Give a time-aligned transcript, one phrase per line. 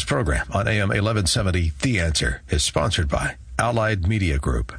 [0.00, 4.72] This program on AM 1170, The Answer, is sponsored by Allied Media Group.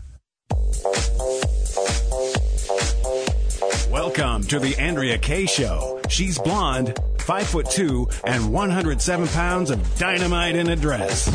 [3.92, 6.02] Welcome to the Andrea Kaye Show.
[6.10, 11.28] She's blonde, five foot two, and 107 pounds of dynamite in a dress.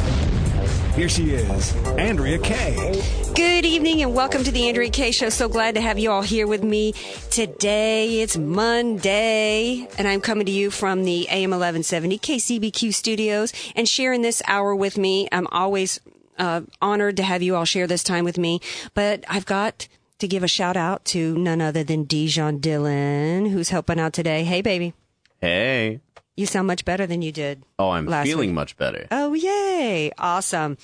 [0.97, 3.03] Here she is, Andrea Kaye.
[3.35, 5.29] Good evening and welcome to the Andrea Kaye Show.
[5.29, 6.93] So glad to have you all here with me
[7.29, 8.23] today.
[8.23, 14.23] It's Monday and I'm coming to you from the AM 1170 KCBQ studios and sharing
[14.23, 15.29] this hour with me.
[15.31, 16.01] I'm always
[16.39, 18.63] uh, honored to have you all share this time with me,
[18.95, 19.89] but I've got
[20.21, 24.45] to give a shout out to none other than Dijon Dillon, who's helping out today.
[24.45, 24.95] Hey, baby.
[25.43, 26.01] Hey.
[26.37, 27.63] You sound much better than you did.
[27.79, 28.55] Oh, I'm feeling week.
[28.55, 29.07] much better.
[29.11, 30.13] Oh, yay.
[30.19, 30.77] Awesome.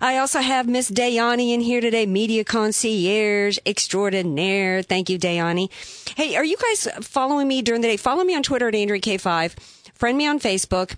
[0.00, 4.82] I also have Miss Dayani in here today, media concierge extraordinaire.
[4.82, 5.70] Thank you, Dayani.
[6.16, 7.96] Hey, are you guys following me during the day?
[7.96, 9.58] Follow me on Twitter at Andrea K5.
[9.94, 10.96] Friend me on Facebook.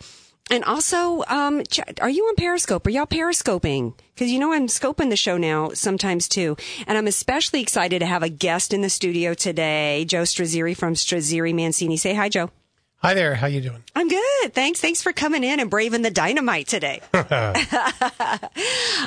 [0.50, 1.62] And also, um,
[2.02, 2.86] are you on Periscope?
[2.86, 3.94] Are y'all periscoping?
[4.14, 8.06] Because you know I'm scoping the show now sometimes too, and I'm especially excited to
[8.06, 11.96] have a guest in the studio today, Joe Strazzeri from Strazzeri Mancini.
[11.96, 12.50] Say hi, Joe.
[13.04, 13.34] Hi there.
[13.34, 13.84] How you doing?
[13.94, 14.54] I'm good.
[14.54, 14.80] Thanks.
[14.80, 17.02] Thanks for coming in and braving the dynamite today.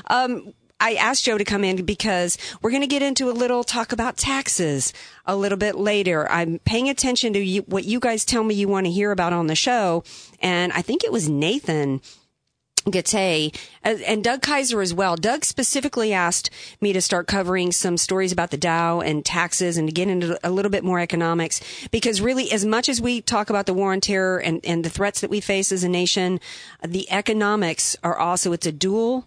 [0.06, 3.64] um, I asked Joe to come in because we're going to get into a little
[3.64, 4.94] talk about taxes
[5.26, 6.30] a little bit later.
[6.30, 9.34] I'm paying attention to you, what you guys tell me you want to hear about
[9.34, 10.04] on the show.
[10.44, 12.00] And I think it was Nathan
[12.92, 15.16] Gattay uh, and Doug Kaiser as well.
[15.16, 16.50] Doug specifically asked
[16.82, 20.40] me to start covering some stories about the Dow and taxes and to get into
[20.44, 23.92] a little bit more economics because really as much as we talk about the war
[23.92, 26.40] on terror and, and the threats that we face as a nation,
[26.86, 29.26] the economics are also, it's a dual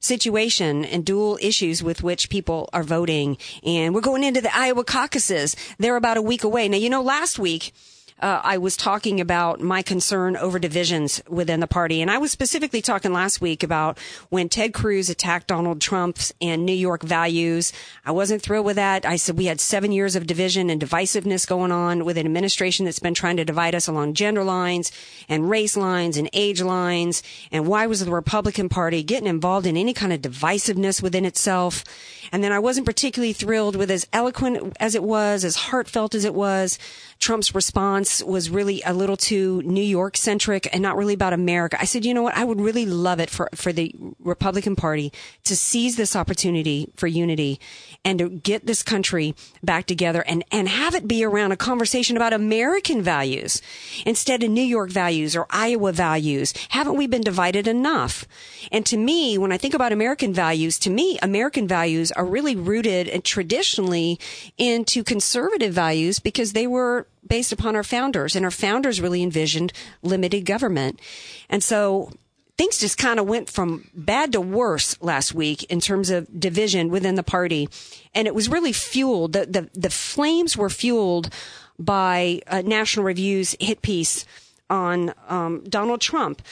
[0.00, 3.36] situation and dual issues with which people are voting.
[3.62, 5.54] And we're going into the Iowa caucuses.
[5.78, 6.68] They're about a week away.
[6.68, 7.72] Now, you know, last week,
[8.20, 12.02] uh, I was talking about my concern over divisions within the party.
[12.02, 16.64] And I was specifically talking last week about when Ted Cruz attacked Donald Trump's and
[16.64, 17.72] New York values.
[18.04, 19.06] I wasn't thrilled with that.
[19.06, 22.84] I said we had seven years of division and divisiveness going on with an administration
[22.84, 24.92] that's been trying to divide us along gender lines
[25.28, 27.22] and race lines and age lines.
[27.50, 31.84] And why was the Republican Party getting involved in any kind of divisiveness within itself?
[32.32, 36.24] And then I wasn't particularly thrilled with as eloquent as it was, as heartfelt as
[36.24, 36.78] it was.
[37.20, 41.76] Trump's response was really a little too New York centric and not really about America.
[41.78, 42.34] I said, you know what?
[42.34, 45.12] I would really love it for, for the Republican Party
[45.44, 47.60] to seize this opportunity for unity
[48.06, 52.16] and to get this country back together and, and have it be around a conversation
[52.16, 53.60] about American values
[54.06, 56.54] instead of New York values or Iowa values.
[56.70, 58.26] Haven't we been divided enough?
[58.72, 62.56] And to me, when I think about American values, to me, American values are really
[62.56, 64.18] rooted and traditionally
[64.56, 69.72] into conservative values because they were based upon our founders and our founders really envisioned
[70.02, 71.00] limited government.
[71.48, 72.10] And so
[72.58, 76.90] things just kind of went from bad to worse last week in terms of division
[76.90, 77.68] within the party.
[78.14, 81.32] And it was really fueled, the, the, the flames were fueled
[81.78, 84.26] by uh, National Review's hit piece
[84.68, 86.42] on um, Donald Trump.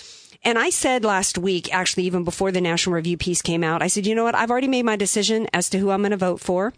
[0.44, 3.88] And I said last week, actually, even before the National Review piece came out, I
[3.88, 4.36] said, you know what?
[4.36, 6.72] I've already made my decision as to who I'm going to vote for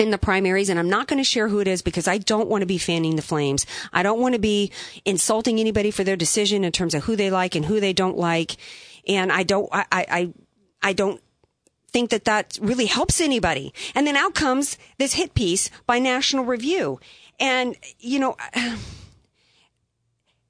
[0.00, 2.48] in the primaries and I'm not going to share who it is because I don't
[2.48, 3.66] want to be fanning the flames.
[3.92, 4.72] I don't want to be
[5.04, 8.16] insulting anybody for their decision in terms of who they like and who they don't
[8.16, 8.56] like.
[9.06, 10.32] And I don't, I, I,
[10.82, 11.20] I don't
[11.92, 13.74] think that that really helps anybody.
[13.94, 16.98] And then out comes this hit piece by National Review.
[17.38, 18.36] And, you know,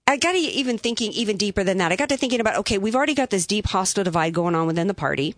[0.06, 1.93] I got to even thinking even deeper than that.
[1.93, 4.66] I got to thinking about, okay, we've already got this deep hostile divide going on
[4.66, 5.34] within the party.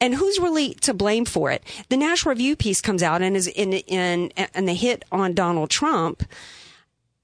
[0.00, 1.62] And who's really to blame for it?
[1.88, 5.70] The National Review piece comes out and is in, in, and the hit on Donald
[5.70, 6.22] Trump.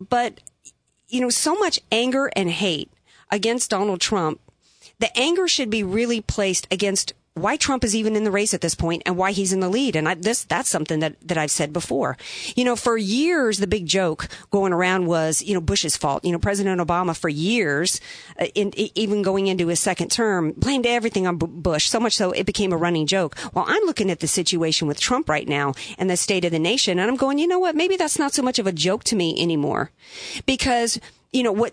[0.01, 0.41] But,
[1.09, 2.91] you know, so much anger and hate
[3.31, 4.41] against Donald Trump.
[4.99, 8.61] The anger should be really placed against why Trump is even in the race at
[8.61, 9.97] this point and why he's in the lead.
[9.97, 12.19] And I, this, that's something that, that I've said before.
[12.55, 16.25] You know, for years, the big joke going around was, you know, Bush's fault.
[16.25, 18.01] You know, President Obama for years,
[18.39, 22.33] uh, in, even going into his second term, blamed everything on Bush, so much so
[22.33, 23.37] it became a running joke.
[23.55, 26.59] Well, I'm looking at the situation with Trump right now and the state of the
[26.59, 27.75] nation, and I'm going, you know what?
[27.75, 29.91] Maybe that's not so much of a joke to me anymore.
[30.45, 31.01] Because,
[31.33, 31.73] you know, what,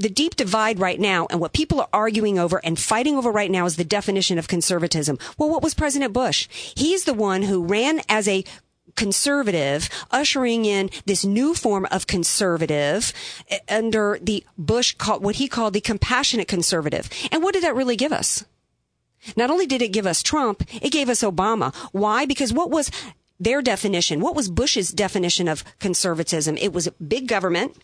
[0.00, 3.50] the deep divide right now and what people are arguing over and fighting over right
[3.50, 5.18] now is the definition of conservatism.
[5.36, 6.48] Well, what was President Bush?
[6.50, 8.44] He's the one who ran as a
[8.96, 13.12] conservative, ushering in this new form of conservative
[13.48, 17.08] eh, under the Bush, what he called the compassionate conservative.
[17.30, 18.44] And what did that really give us?
[19.36, 21.74] Not only did it give us Trump, it gave us Obama.
[21.92, 22.24] Why?
[22.24, 22.90] Because what was
[23.38, 24.20] their definition?
[24.20, 26.56] What was Bush's definition of conservatism?
[26.56, 27.76] It was big government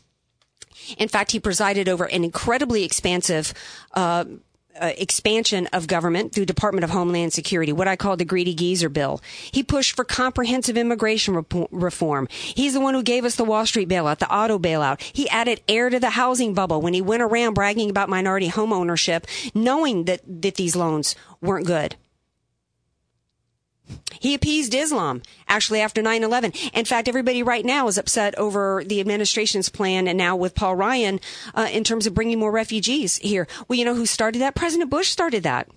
[0.98, 3.52] In fact, he presided over an incredibly expansive
[3.94, 4.24] uh,
[4.80, 8.88] uh, expansion of government through Department of Homeland Security, what I call the Greedy Geezer
[8.88, 9.20] bill.
[9.50, 12.28] He pushed for comprehensive immigration reform.
[12.30, 15.00] He's the one who gave us the Wall Street bailout, the auto bailout.
[15.00, 18.72] He added air to the housing bubble when he went around bragging about minority home
[18.72, 21.96] ownership, knowing that, that these loans weren't good.
[24.20, 26.72] He appeased Islam actually after 9-11.
[26.72, 30.74] In fact, everybody right now is upset over the administration's plan and now with Paul
[30.74, 31.20] Ryan
[31.54, 33.46] uh, in terms of bringing more refugees here.
[33.68, 34.54] Well, you know who started that?
[34.54, 35.68] President Bush started that.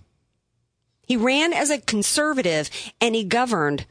[1.06, 2.70] He ran as a conservative
[3.02, 3.86] and he governed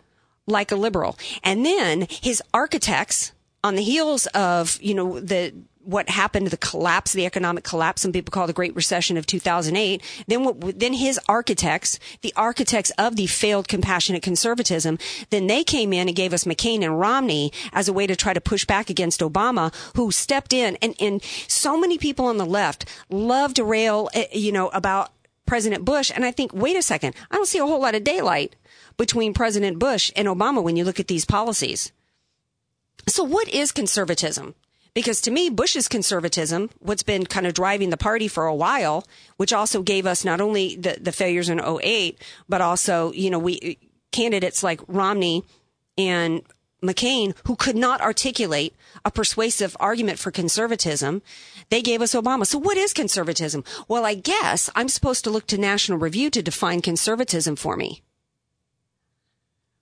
[0.47, 1.19] like a liberal.
[1.43, 3.33] And then his architects
[3.63, 5.53] on the heels of, you know, the
[5.89, 10.03] what happened, the collapse, the economic collapse, some people call the Great Recession of 2008.
[10.27, 14.99] Then what, then his architects, the architects of the failed compassionate conservatism,
[15.31, 18.35] then they came in and gave us McCain and Romney as a way to try
[18.35, 20.77] to push back against Obama, who stepped in.
[20.83, 25.11] And, and so many people on the left love to rail, eh, you know, about
[25.47, 26.13] President Bush.
[26.15, 28.57] And I think, wait a second, I don't see a whole lot of daylight
[28.99, 31.93] between President Bush and Obama when you look at these policies.
[33.07, 34.55] So what is conservatism?
[34.99, 39.07] Because to me, Bush's conservatism, what's been kind of driving the party for a while,
[39.37, 43.39] which also gave us not only the, the failures in 08, but also, you know,
[43.39, 43.79] we
[44.11, 45.45] candidates like Romney
[45.97, 46.43] and
[46.83, 48.75] McCain who could not articulate
[49.05, 51.23] a persuasive argument for conservatism.
[51.71, 52.45] They gave us Obama.
[52.45, 53.63] So what is conservatism?
[53.87, 58.03] Well, I guess I'm supposed to look to National Review to define conservatism for me,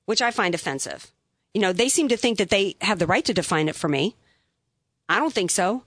[0.05, 1.11] which I find offensive.
[1.55, 3.89] You know, they seem to think that they have the right to define it for
[3.89, 4.15] me.
[5.09, 5.85] I don't think so.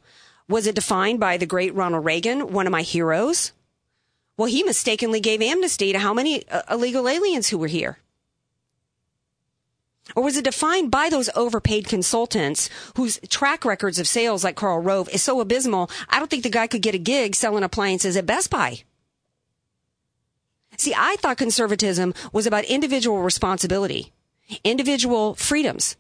[0.47, 3.51] Was it defined by the great Ronald Reagan, one of my heroes?
[4.37, 7.99] Well, he mistakenly gave amnesty to how many uh, illegal aliens who were here?
[10.15, 14.79] Or was it defined by those overpaid consultants whose track records of sales, like Karl
[14.79, 15.89] Rove, is so abysmal?
[16.09, 18.83] I don't think the guy could get a gig selling appliances at Best Buy.
[20.77, 24.13] See, I thought conservatism was about individual responsibility,
[24.63, 25.97] individual freedoms.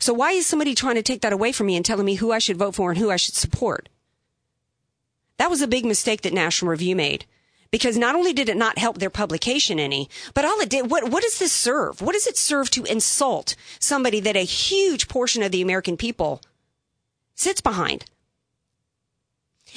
[0.00, 2.32] So why is somebody trying to take that away from me and telling me who
[2.32, 3.88] I should vote for and who I should support?
[5.38, 7.26] That was a big mistake that National Review made.
[7.70, 11.10] Because not only did it not help their publication any, but all it did, what,
[11.10, 12.00] what does this serve?
[12.00, 16.40] What does it serve to insult somebody that a huge portion of the American people
[17.34, 18.04] sits behind?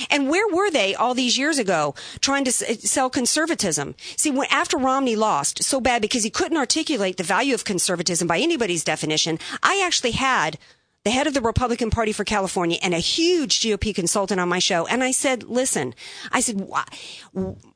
[0.10, 3.96] And where were they all these years ago trying to eh, sell conservatism?
[4.16, 8.28] See, when, after Romney lost so bad because he couldn't articulate the value of conservatism
[8.28, 10.58] by anybody's definition, I actually had
[11.04, 14.60] the head of the Republican Party for California and a huge GOP consultant on my
[14.60, 14.86] show.
[14.88, 15.96] And I said, listen,
[16.32, 16.68] I said,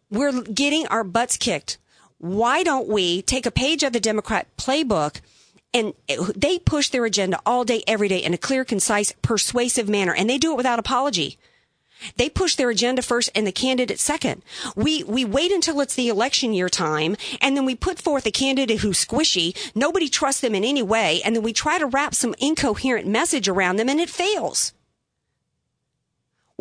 [0.09, 1.77] we're getting our butts kicked.
[2.17, 5.21] Why don't we take a page of the Democrat playbook
[5.73, 9.87] and eh, they push their agenda all day, every day in a clear, concise, persuasive
[9.87, 10.13] manner.
[10.13, 11.37] And they do it without apology.
[12.17, 14.41] They push their agenda first and the candidate second.
[14.75, 18.31] We, we wait until it's the election year time and then we put forth a
[18.31, 19.55] candidate who's squishy.
[19.75, 21.21] Nobody trusts them in any way.
[21.23, 24.73] And then we try to wrap some incoherent message around them and it fails.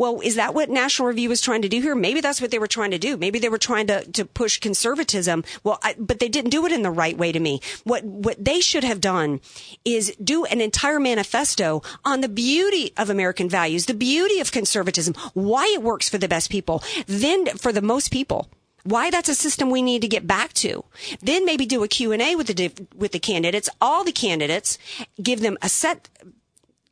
[0.01, 1.93] Well, is that what National Review was trying to do here?
[1.93, 3.17] Maybe that's what they were trying to do.
[3.17, 5.43] Maybe they were trying to, to push conservatism.
[5.63, 7.61] Well, I, but they didn't do it in the right way to me.
[7.83, 9.41] What, what they should have done
[9.85, 15.13] is do an entire manifesto on the beauty of American values, the beauty of conservatism,
[15.35, 18.49] why it works for the best people, then for the most people
[18.83, 20.83] why that's a system we need to get back to.
[21.21, 24.79] Then maybe do a Q&A with the with the candidates, all the candidates,
[25.21, 26.09] give them a set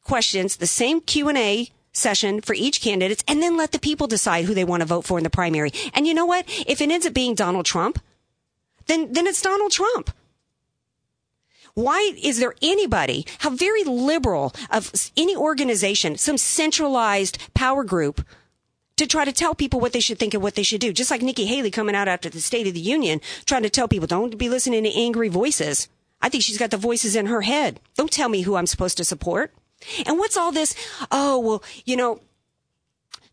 [0.04, 4.54] questions, the same Q&A session for each candidate and then let the people decide who
[4.54, 5.72] they want to vote for in the primary.
[5.94, 6.46] And you know what?
[6.68, 8.02] If it ends up being Donald Trump,
[8.88, 10.12] then, then it's Donald Trump.
[11.76, 18.26] Why is there anybody, how very liberal of any organization, some centralized power group
[18.98, 20.92] to try to tell people what they should think and what they should do?
[20.92, 23.88] Just like Nikki Haley coming out after the State of the Union, trying to tell
[23.88, 25.88] people don't be listening to angry voices.
[26.22, 27.80] I think she's got the voices in her head.
[27.96, 29.54] Don't tell me who I'm supposed to support.
[30.06, 30.76] And what's all this?
[31.12, 32.22] Oh, well, you know,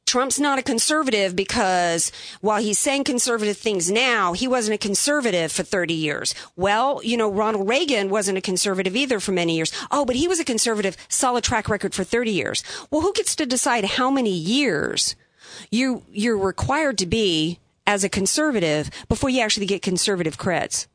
[0.07, 5.51] Trump's not a conservative because while he's saying conservative things now, he wasn't a conservative
[5.51, 6.33] for 30 years.
[6.55, 9.73] Well, you know, Ronald Reagan wasn't a conservative either for many years.
[9.91, 12.63] Oh, but he was a conservative, solid track record for 30 years.
[12.89, 15.17] Well, who gets to decide how many years
[15.73, 20.87] you, you're required to be as a conservative before you actually get conservative creds?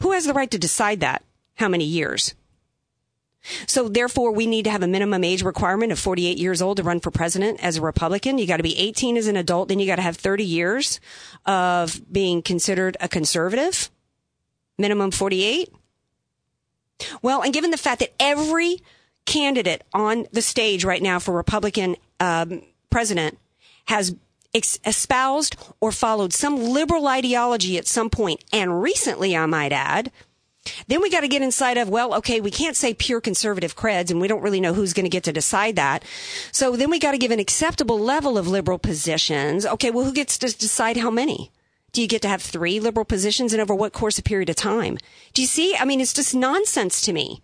[0.00, 1.22] Who has the right to decide that?
[1.56, 2.34] How many years?
[3.66, 6.82] So therefore, we need to have a minimum age requirement of 48 years old to
[6.82, 8.38] run for president as a Republican.
[8.38, 9.68] You got to be 18 as an adult.
[9.68, 11.00] Then you got to have 30 years
[11.44, 13.90] of being considered a conservative.
[14.78, 15.72] Minimum 48.
[17.22, 18.80] Well, and given the fact that every
[19.24, 23.38] candidate on the stage right now for Republican um, president
[23.86, 24.14] has
[24.54, 30.10] espoused or followed some liberal ideology at some point, and recently, I might add,
[30.88, 34.10] then we got to get inside of, well, okay, we can't say pure conservative creds
[34.10, 36.04] and we don't really know who's going to get to decide that.
[36.52, 39.66] So then we got to give an acceptable level of liberal positions.
[39.66, 41.50] Okay, well, who gets to decide how many?
[41.92, 44.56] Do you get to have three liberal positions and over what course of period of
[44.56, 44.98] time?
[45.32, 45.76] Do you see?
[45.76, 47.42] I mean, it's just nonsense to me.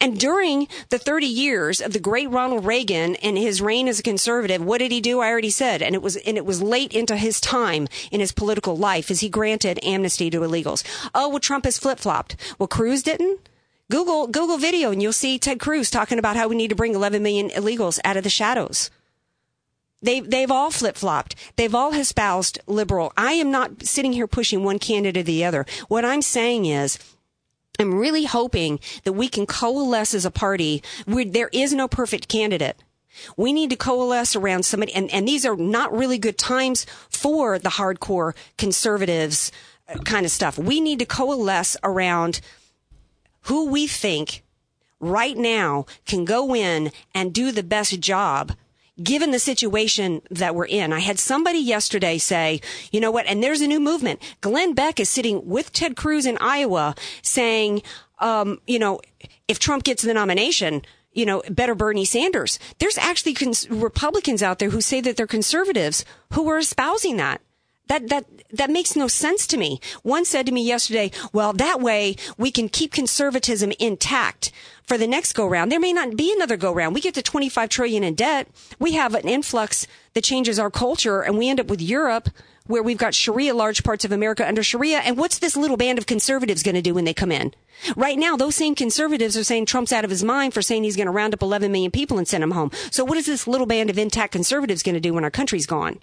[0.00, 4.02] And during the 30 years of the great Ronald Reagan and his reign as a
[4.02, 5.20] conservative, what did he do?
[5.20, 5.82] I already said.
[5.82, 9.20] And it was, and it was late into his time in his political life as
[9.20, 10.84] he granted amnesty to illegals.
[11.14, 12.36] Oh, well, Trump has flip flopped.
[12.58, 13.40] Well, Cruz didn't.
[13.90, 16.94] Google, Google video and you'll see Ted Cruz talking about how we need to bring
[16.94, 18.90] 11 million illegals out of the shadows.
[20.00, 21.34] They, they've all flip flopped.
[21.56, 23.12] They've all espoused liberal.
[23.16, 25.66] I am not sitting here pushing one candidate or the other.
[25.88, 26.98] What I'm saying is
[27.78, 32.28] I'm really hoping that we can coalesce as a party where there is no perfect
[32.28, 32.82] candidate.
[33.36, 37.58] We need to coalesce around somebody, and, and these are not really good times for
[37.58, 39.52] the hardcore conservatives
[39.88, 40.58] uh, kind of stuff.
[40.58, 42.40] We need to coalesce around
[43.42, 44.42] who we think
[45.00, 48.52] right now can go in and do the best job
[49.02, 50.92] given the situation that we're in.
[50.92, 54.20] I had somebody yesterday say, you know what, and there's a new movement.
[54.40, 57.82] Glenn Beck is sitting with Ted Cruz in Iowa saying,
[58.18, 59.00] um, you know,
[59.46, 62.58] if Trump gets the nomination, you know, better Bernie Sanders.
[62.78, 67.40] There's actually cons- Republicans out there who say that they're conservatives who are espousing that.
[67.88, 69.80] That, that, that makes no sense to me.
[70.02, 74.50] One said to me yesterday, well, that way we can keep conservatism intact
[74.84, 75.70] for the next go round.
[75.70, 76.94] There may not be another go round.
[76.94, 78.48] We get to 25 trillion in debt.
[78.78, 82.30] We have an influx that changes our culture and we end up with Europe
[82.66, 84.98] where we've got Sharia, large parts of America under Sharia.
[84.98, 87.54] And what's this little band of conservatives going to do when they come in?
[87.96, 90.96] Right now, those same conservatives are saying Trump's out of his mind for saying he's
[90.96, 92.70] going to round up 11 million people and send them home.
[92.90, 95.66] So what is this little band of intact conservatives going to do when our country's
[95.66, 96.00] gone?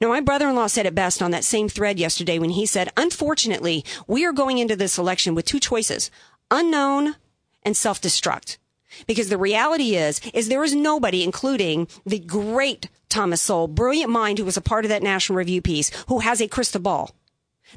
[0.00, 2.66] Now, my brother in law said it best on that same thread yesterday when he
[2.66, 6.10] said, Unfortunately, we are going into this election with two choices
[6.50, 7.16] unknown
[7.62, 8.58] and self destruct.
[9.06, 14.38] Because the reality is, is there is nobody, including the great Thomas Sowell, brilliant mind
[14.38, 17.14] who was a part of that National Review piece, who has a crystal ball.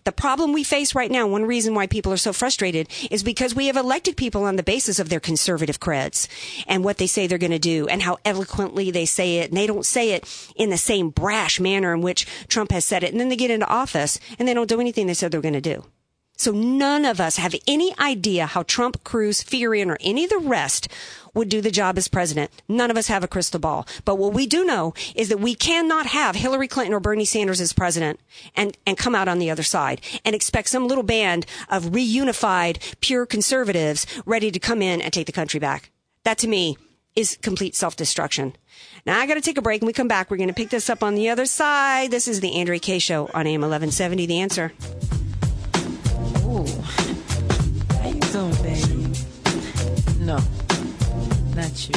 [0.03, 3.55] The problem we face right now, one reason why people are so frustrated is because
[3.55, 6.27] we have elected people on the basis of their conservative creds
[6.67, 9.49] and what they say they're going to do and how eloquently they say it.
[9.49, 13.03] And they don't say it in the same brash manner in which Trump has said
[13.03, 13.11] it.
[13.11, 15.53] And then they get into office and they don't do anything they said they're going
[15.53, 15.85] to do.
[16.37, 20.37] So none of us have any idea how Trump, Cruz, Fiorina, or any of the
[20.37, 20.87] rest
[21.33, 22.51] would do the job as president.
[22.67, 23.87] None of us have a crystal ball.
[24.05, 27.61] But what we do know is that we cannot have Hillary Clinton or Bernie Sanders
[27.61, 28.19] as president
[28.55, 32.95] and, and come out on the other side and expect some little band of reunified,
[33.01, 35.91] pure conservatives ready to come in and take the country back.
[36.23, 36.77] That to me
[37.15, 38.55] is complete self-destruction.
[39.05, 39.81] Now I got to take a break.
[39.81, 42.11] and we come back, we're going to pick this up on the other side.
[42.11, 44.25] This is the Andrea Kaye Show on AM 1170.
[44.25, 44.73] The answer.
[46.45, 46.65] Ooh.
[48.01, 49.13] How you doing, baby?
[50.19, 50.37] No,
[51.55, 51.95] not you.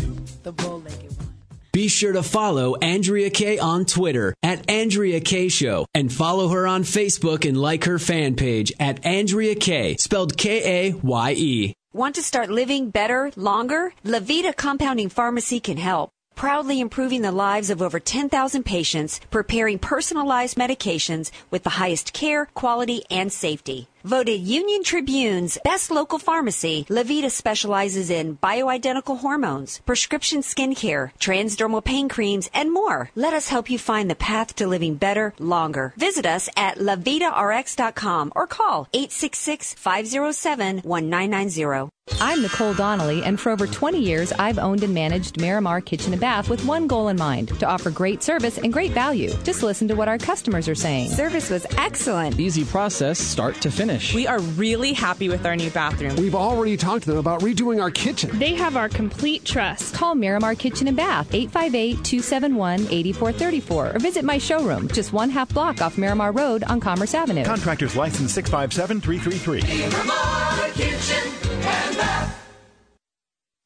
[0.00, 1.34] You, the bow-legged one.
[1.72, 6.66] Be sure to follow Andrea Kaye on Twitter at Andrea Kaye Show and follow her
[6.66, 11.74] on Facebook and like her fan page at Andrea Kaye, spelled K A Y E.
[11.92, 13.92] Want to start living better, longer?
[14.04, 20.56] Levita Compounding Pharmacy can help proudly improving the lives of over 10,000 patients, preparing personalized
[20.56, 23.88] medications with the highest care, quality, and safety.
[24.04, 32.08] Voted Union Tribune's best local pharmacy, Levita specializes in bioidentical hormones, prescription skincare, transdermal pain
[32.08, 33.10] creams, and more.
[33.14, 35.94] Let us help you find the path to living better, longer.
[35.96, 41.90] Visit us at levitarx.com or call 866-507-1990.
[42.20, 46.20] I'm Nicole Donnelly, and for over 20 years, I've owned and managed Miramar Kitchen and
[46.20, 49.32] Bath with one goal in mind to offer great service and great value.
[49.44, 51.10] Just listen to what our customers are saying.
[51.10, 52.40] Service was excellent.
[52.40, 53.91] Easy process, start to finish.
[54.14, 56.16] We are really happy with our new bathroom.
[56.16, 58.38] We've already talked to them about redoing our kitchen.
[58.38, 59.94] They have our complete trust.
[59.94, 65.52] Call Miramar Kitchen and Bath, 858 271 8434, or visit my showroom, just one half
[65.52, 67.44] block off Miramar Road on Commerce Avenue.
[67.44, 69.62] Contractors license 657 333.
[69.78, 71.32] Miramar Kitchen
[71.64, 72.41] and Bath.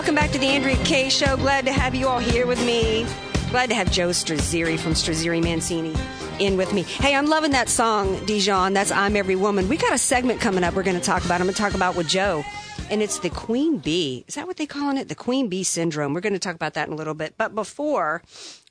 [0.00, 1.36] Welcome back to the Andrea Kaye Show.
[1.36, 3.04] Glad to have you all here with me.
[3.50, 5.94] Glad to have Joe Strazzeri from Strazzeri Mancini
[6.38, 6.84] in with me.
[6.84, 8.72] Hey, I'm loving that song, Dijon.
[8.72, 9.68] That's I'm Every Woman.
[9.68, 11.42] We got a segment coming up we're going to talk about.
[11.42, 12.42] I'm going to talk about with Joe.
[12.88, 14.24] And it's the Queen Bee.
[14.26, 15.10] Is that what they calling it?
[15.10, 16.14] The Queen Bee syndrome.
[16.14, 17.34] We're going to talk about that in a little bit.
[17.36, 18.22] But before,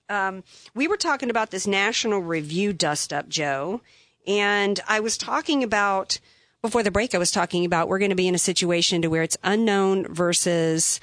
[0.10, 0.44] um,
[0.74, 3.82] we were talking about this National Review dust up, Joe.
[4.26, 6.20] And I was talking about
[6.62, 9.08] before the break, I was talking about we're going to be in a situation to
[9.08, 11.00] where it's unknown versus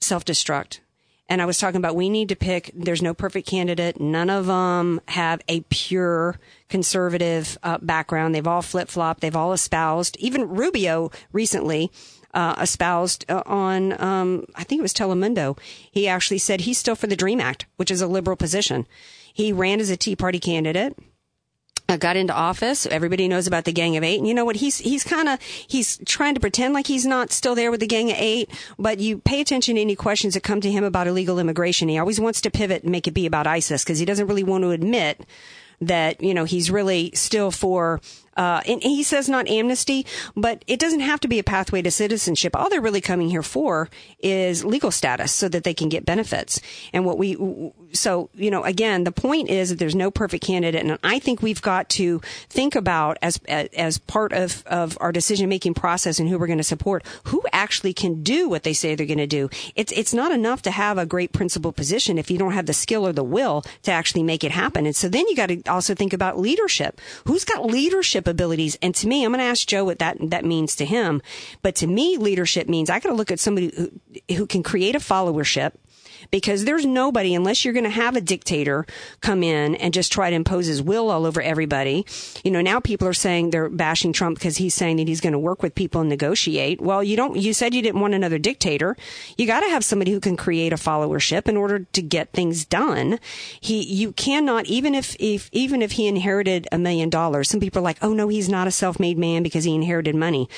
[0.00, 0.80] self destruct.
[1.28, 4.00] And I was talking about we need to pick, there's no perfect candidate.
[4.00, 8.34] None of them have a pure conservative uh, background.
[8.34, 9.22] They've all flip flopped.
[9.22, 10.16] They've all espoused.
[10.20, 11.90] Even Rubio recently
[12.32, 15.58] uh, espoused uh, on, um, I think it was Telemundo.
[15.90, 18.86] He actually said he's still for the DREAM Act, which is a liberal position.
[19.34, 20.96] He ran as a Tea Party candidate
[21.88, 22.86] uh, got into office.
[22.86, 24.56] Everybody knows about the Gang of Eight, and you know what?
[24.56, 27.86] He's he's kind of he's trying to pretend like he's not still there with the
[27.86, 28.50] Gang of Eight.
[28.78, 31.88] But you pay attention to any questions that come to him about illegal immigration.
[31.88, 34.44] He always wants to pivot and make it be about ISIS because he doesn't really
[34.44, 35.26] want to admit
[35.80, 38.00] that you know he's really still for
[38.36, 41.90] uh, and he says not amnesty, but it doesn't have to be a pathway to
[41.90, 42.54] citizenship.
[42.54, 43.88] All they're really coming here for
[44.20, 46.60] is legal status so that they can get benefits.
[46.92, 47.34] And what we,
[47.92, 50.84] so, you know, again, the point is that there's no perfect candidate.
[50.84, 55.48] And I think we've got to think about as, as part of, of our decision
[55.48, 58.94] making process and who we're going to support, who actually can do what they say
[58.94, 59.48] they're going to do.
[59.74, 62.72] It's, it's not enough to have a great principal position if you don't have the
[62.72, 64.86] skill or the will to actually make it happen.
[64.86, 67.00] And so then you got to also think about leadership.
[67.26, 68.78] Who's got leadership abilities.
[68.82, 71.22] And to me, I'm going to ask Joe what that, that means to him.
[71.62, 73.90] But to me, leadership means I got to look at somebody who,
[74.34, 75.72] who can create a followership
[76.30, 78.86] because there's nobody unless you're going to have a dictator
[79.20, 82.06] come in and just try to impose his will all over everybody.
[82.44, 85.32] You know, now people are saying they're bashing Trump because he's saying that he's going
[85.32, 86.80] to work with people and negotiate.
[86.80, 88.96] Well, you don't, you said you didn't want another dictator.
[89.36, 92.64] You got to have somebody who can create a followership in order to get things
[92.64, 93.18] done.
[93.60, 97.80] He, you cannot, even if, if, even if he inherited a million dollars, some people
[97.80, 100.48] are like, oh no, he's not a self-made man because he inherited money.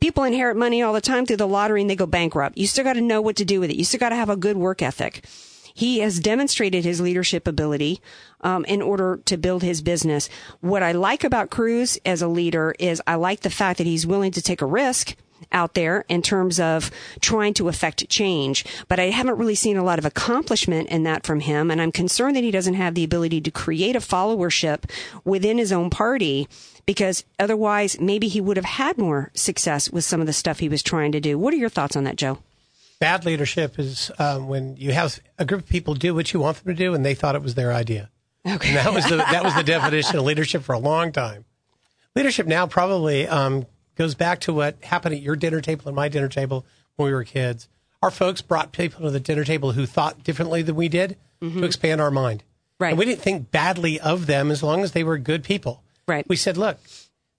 [0.00, 2.56] People inherit money all the time through the lottery and they go bankrupt.
[2.56, 3.76] You still got to know what to do with it.
[3.76, 5.24] You still got to have a good work ethic.
[5.74, 8.00] He has demonstrated his leadership ability
[8.40, 10.28] um, in order to build his business.
[10.60, 14.04] What I like about Cruz as a leader is I like the fact that he's
[14.04, 15.14] willing to take a risk
[15.52, 18.64] out there in terms of trying to affect change.
[18.88, 21.70] But I haven't really seen a lot of accomplishment in that from him.
[21.70, 24.90] And I'm concerned that he doesn't have the ability to create a followership
[25.24, 26.48] within his own party
[26.88, 30.70] because otherwise maybe he would have had more success with some of the stuff he
[30.70, 31.38] was trying to do.
[31.38, 32.38] What are your thoughts on that, Joe?
[32.98, 36.56] Bad leadership is um, when you have a group of people do what you want
[36.56, 38.08] them to do and they thought it was their idea.
[38.48, 38.68] Okay.
[38.68, 41.44] And that was the that was the definition of leadership for a long time.
[42.16, 46.08] Leadership now probably um, goes back to what happened at your dinner table and my
[46.08, 46.64] dinner table
[46.96, 47.68] when we were kids.
[48.02, 51.60] Our folks brought people to the dinner table who thought differently than we did Mm-hmm.
[51.60, 52.42] to expand our mind.
[52.80, 52.88] Right.
[52.88, 55.84] And we didn't think badly of them as long as they were good people.
[56.08, 56.26] Right.
[56.28, 56.78] We said, look,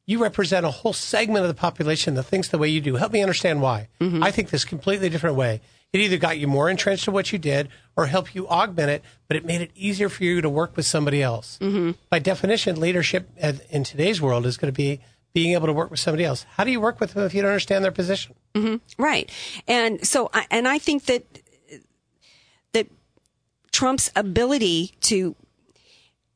[0.05, 2.95] you represent a whole segment of the population that thinks the way you do.
[2.95, 3.89] Help me understand why.
[3.99, 4.23] Mm-hmm.
[4.23, 5.59] I think this completely different way.
[5.91, 9.03] It either got you more entrenched in what you did or helped you augment it,
[9.27, 11.57] but it made it easier for you to work with somebody else.
[11.61, 11.91] Mm-hmm.
[12.11, 13.27] By definition, leadership
[13.71, 14.99] in today's world is going to be
[15.33, 16.45] being able to work with somebody else.
[16.51, 18.35] How do you work with them if you don't understand their position?
[18.55, 19.31] hmm Right.
[19.67, 21.23] And so, I- and I think that,
[22.73, 22.87] that
[23.71, 25.35] Trump's ability to,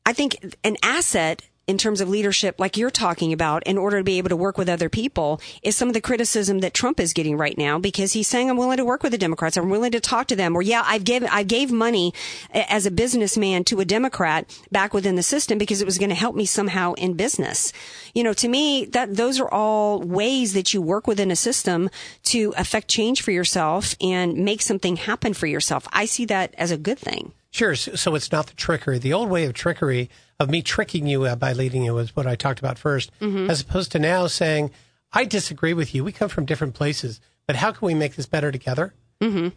[0.06, 4.04] I think an asset in terms of leadership, like you're talking about, in order to
[4.04, 7.12] be able to work with other people, is some of the criticism that Trump is
[7.12, 9.56] getting right now because he's saying, "I'm willing to work with the Democrats.
[9.56, 12.12] I'm willing to talk to them." Or, yeah, I've given, I gave money
[12.52, 16.14] as a businessman to a Democrat back within the system because it was going to
[16.14, 17.72] help me somehow in business.
[18.14, 21.88] You know, to me, that those are all ways that you work within a system
[22.24, 25.88] to affect change for yourself and make something happen for yourself.
[25.92, 27.32] I see that as a good thing.
[27.50, 27.74] Sure.
[27.76, 28.98] So, so it's not the trickery.
[28.98, 32.26] The old way of trickery, of me tricking you uh, by leading you, was what
[32.26, 33.48] I talked about 1st Mhm.
[33.48, 34.70] as opposed to now saying,
[35.12, 36.02] I disagree with you.
[36.04, 38.94] We come from different places, but how can we make this better together?
[39.20, 39.48] Mm-hmm.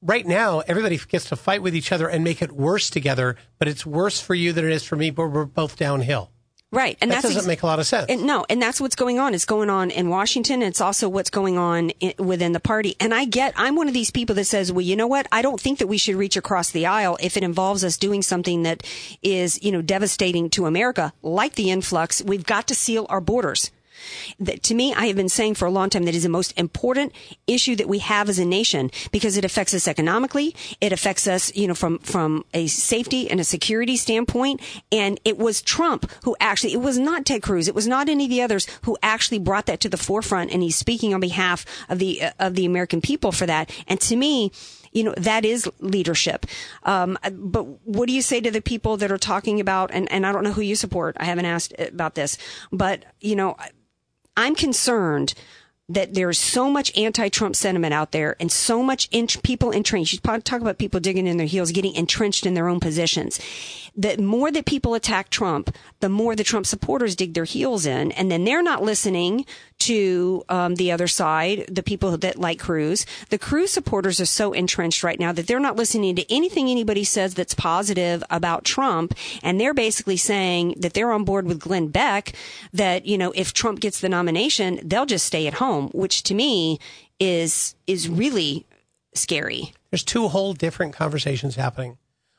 [0.00, 3.68] Right now, everybody gets to fight with each other and make it worse together, but
[3.68, 6.30] it's worse for you than it is for me, but we're both downhill.
[6.72, 6.96] Right.
[7.02, 8.06] And that that's doesn't ex- make a lot of sense.
[8.08, 9.34] And no, and that's what's going on.
[9.34, 10.62] It's going on in Washington.
[10.62, 12.96] It's also what's going on i within the party.
[12.98, 15.26] And I get, I'm one of these people that says, well, you know what?
[15.30, 18.22] I don't think that we should reach across the aisle if it involves us doing
[18.22, 18.82] something that
[19.22, 22.22] is, you know, devastating to America, like the influx.
[22.22, 23.70] We've got to seal our borders.
[24.38, 26.58] That to me, I have been saying for a long time that is the most
[26.58, 27.12] important
[27.46, 30.54] issue that we have as a nation because it affects us economically.
[30.80, 34.60] It affects us, you know, from, from a safety and a security standpoint.
[34.90, 37.68] And it was Trump who actually, it was not Ted Cruz.
[37.68, 40.52] It was not any of the others who actually brought that to the forefront.
[40.52, 43.70] And he's speaking on behalf of the, of the American people for that.
[43.86, 44.52] And to me,
[44.92, 46.44] you know, that is leadership.
[46.82, 50.26] Um, but what do you say to the people that are talking about, and, and
[50.26, 51.16] I don't know who you support.
[51.18, 52.36] I haven't asked about this,
[52.70, 53.56] but, you know,
[54.36, 55.34] I'm concerned
[55.88, 59.10] that there's so much anti-Trump sentiment out there and so much
[59.42, 60.12] people entrenched.
[60.12, 63.40] You talk about people digging in their heels, getting entrenched in their own positions.
[63.94, 68.10] The more that people attack Trump, the more the Trump supporters dig their heels in,
[68.12, 69.44] and then they're not listening
[69.80, 73.04] to um, the other side, the people that like Cruz.
[73.30, 77.02] The Cruz supporters are so entrenched right now that they're not listening to anything anybody
[77.04, 81.88] says that's positive about Trump, and they're basically saying that they're on board with Glenn
[81.88, 82.32] Beck.
[82.72, 86.34] That you know, if Trump gets the nomination, they'll just stay at home, which to
[86.34, 86.78] me
[87.18, 88.66] is is really
[89.14, 89.72] scary.
[89.90, 91.98] There's two whole different conversations happening.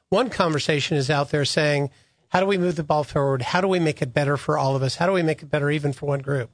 [0.09, 1.89] One conversation is out there saying,
[2.29, 3.41] how do we move the ball forward?
[3.41, 4.95] How do we make it better for all of us?
[4.95, 6.49] How do we make it better even for one group?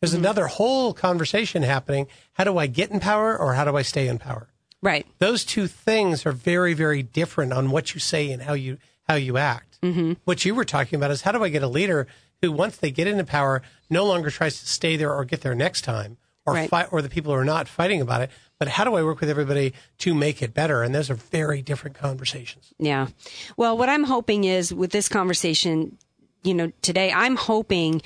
[0.00, 0.24] There's mm-hmm.
[0.24, 2.06] another whole conversation happening.
[2.32, 4.48] How do I get in power or how do I stay in power?
[4.82, 5.06] Right.
[5.18, 9.16] Those two things are very, very different on what you say and how you how
[9.16, 9.78] you act.
[9.82, 10.14] Mm-hmm.
[10.24, 12.06] What you were talking about is how do I get a leader
[12.40, 15.54] who, once they get into power, no longer tries to stay there or get there
[15.54, 16.70] next time, or right.
[16.70, 19.20] fight, or the people who are not fighting about it, but how do I work
[19.20, 20.82] with everybody to make it better?
[20.82, 22.72] And those are very different conversations.
[22.78, 23.08] Yeah.
[23.56, 25.98] Well, what I'm hoping is with this conversation,
[26.42, 28.02] you know, today, I'm hoping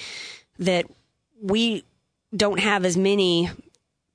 [0.59, 0.87] that
[1.41, 1.85] we
[2.35, 3.51] don't have as many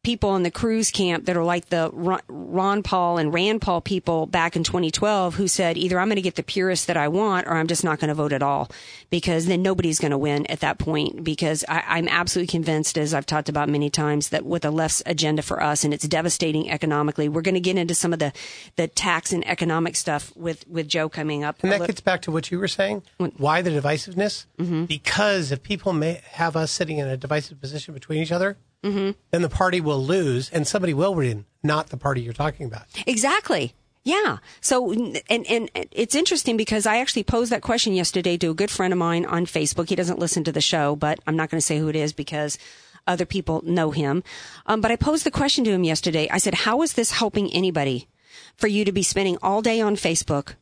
[0.03, 1.91] people in the Cruz camp that are like the
[2.29, 6.21] Ron Paul and Rand Paul people back in 2012 who said either I'm going to
[6.21, 8.71] get the purist that I want or I'm just not going to vote at all.
[9.09, 13.13] Because then nobody's going to win at that point because I, am absolutely convinced as
[13.13, 16.69] I've talked about many times that with a left's agenda for us and it's devastating
[16.69, 18.31] economically we're going to get into some of the
[18.77, 21.61] the tax and economic stuff with with Joe coming up.
[21.61, 23.03] And that gets back to what you were saying
[23.37, 24.45] why the divisiveness?
[24.57, 24.85] Mm-hmm.
[24.85, 29.11] because if people may have us sitting in a divisive position between each other mm-hmm.
[29.31, 32.83] then the party will lose and somebody will win, not the party you're talking about.
[33.05, 33.73] Exactly.
[34.03, 34.37] Yeah.
[34.61, 38.71] So, and, and it's interesting because I actually posed that question yesterday to a good
[38.71, 39.89] friend of mine on Facebook.
[39.89, 42.13] He doesn't listen to the show, but I'm not going to say who it is
[42.13, 42.57] because
[43.05, 44.23] other people know him.
[44.65, 46.29] Um, but I posed the question to him yesterday.
[46.31, 48.07] I said, how is this helping anybody
[48.55, 50.55] for you to be spending all day on Facebook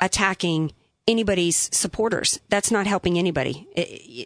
[0.00, 0.72] attacking
[1.06, 2.40] anybody's supporters.
[2.48, 3.66] That's not helping anybody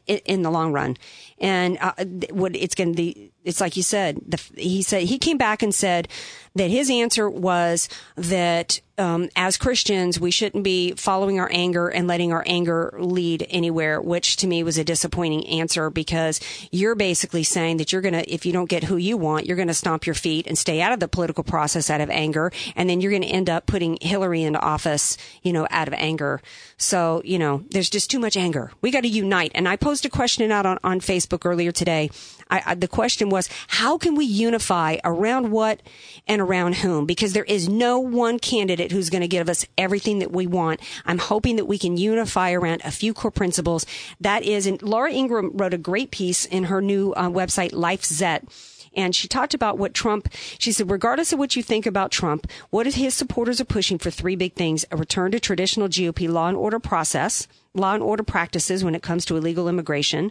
[0.06, 0.96] in the long run.
[1.38, 1.92] And uh,
[2.30, 4.20] what it's going to be, it's like you said.
[4.26, 6.08] The, he said he came back and said
[6.56, 12.06] that his answer was that um, as Christians we shouldn't be following our anger and
[12.06, 17.42] letting our anger lead anywhere, which to me was a disappointing answer because you're basically
[17.42, 20.14] saying that you're gonna, if you don't get who you want, you're gonna stomp your
[20.14, 23.26] feet and stay out of the political process out of anger, and then you're gonna
[23.26, 26.40] end up putting Hillary into office, you know, out of anger.
[26.76, 28.70] So you know, there's just too much anger.
[28.80, 29.52] We got to unite.
[29.54, 32.10] And I posed a question out on on Facebook earlier today.
[32.54, 35.82] I, I, the question was, how can we unify around what
[36.28, 37.04] and around whom?
[37.04, 40.80] Because there is no one candidate who's going to give us everything that we want.
[41.04, 43.86] I'm hoping that we can unify around a few core principles.
[44.20, 48.48] That is, and Laura Ingraham wrote a great piece in her new uh, website, LifeZette
[48.96, 52.46] and she talked about what Trump, she said, regardless of what you think about Trump,
[52.70, 56.46] what his supporters are pushing for three big things a return to traditional GOP law
[56.46, 60.30] and order process, law and order practices when it comes to illegal immigration,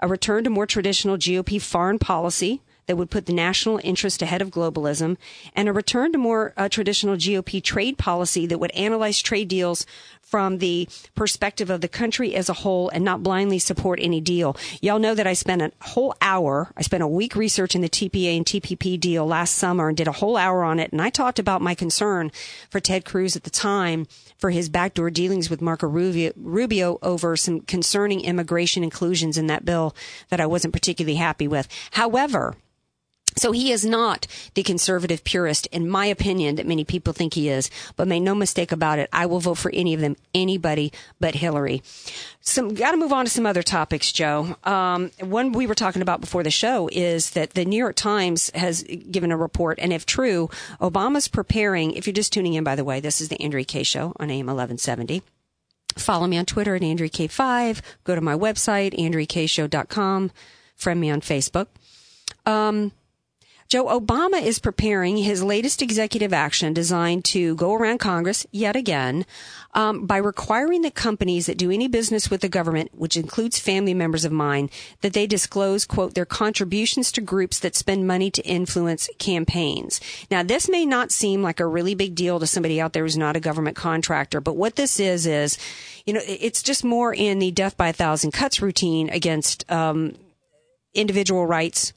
[0.00, 4.42] a return to more traditional GOP foreign policy that would put the national interest ahead
[4.42, 5.16] of globalism,
[5.54, 9.86] and a return to more uh, traditional GOP trade policy that would analyze trade deals
[10.20, 14.56] from the perspective of the country as a whole and not blindly support any deal.
[14.80, 18.36] Y'all know that I spent a whole hour, I spent a week researching the TPA
[18.36, 20.92] and TPP deal last summer and did a whole hour on it.
[20.92, 22.32] And I talked about my concern
[22.70, 24.06] for Ted Cruz at the time
[24.44, 29.64] for his backdoor dealings with Marco Rubio, Rubio over some concerning immigration inclusions in that
[29.64, 29.96] bill
[30.28, 31.66] that I wasn't particularly happy with.
[31.92, 32.54] However,
[33.36, 37.48] so he is not the conservative purist, in my opinion, that many people think he
[37.48, 37.70] is.
[37.96, 41.34] But make no mistake about it, I will vote for any of them, anybody but
[41.34, 41.82] Hillary.
[42.40, 44.56] Some got to move on to some other topics, Joe.
[44.64, 48.50] Um, one we were talking about before the show is that the New York Times
[48.54, 51.92] has given a report, and if true, Obama's preparing.
[51.92, 54.30] If you're just tuning in, by the way, this is the Andrea Kaye Show on
[54.30, 55.22] AM 1170.
[55.96, 57.80] Follow me on Twitter at Andrea K5.
[58.04, 60.30] Go to my website, AndreaKayeShow.com.
[60.76, 61.66] Friend me on Facebook.
[62.46, 62.92] Um,
[63.74, 69.26] Joe Obama is preparing his latest executive action designed to go around Congress yet again
[69.74, 73.92] um, by requiring the companies that do any business with the government, which includes family
[73.92, 78.46] members of mine, that they disclose, quote, their contributions to groups that spend money to
[78.46, 80.00] influence campaigns.
[80.30, 83.16] Now, this may not seem like a really big deal to somebody out there who's
[83.16, 85.58] not a government contractor, but what this is is,
[86.06, 90.14] you know, it's just more in the death by a thousand cuts routine against um,
[90.94, 91.92] individual rights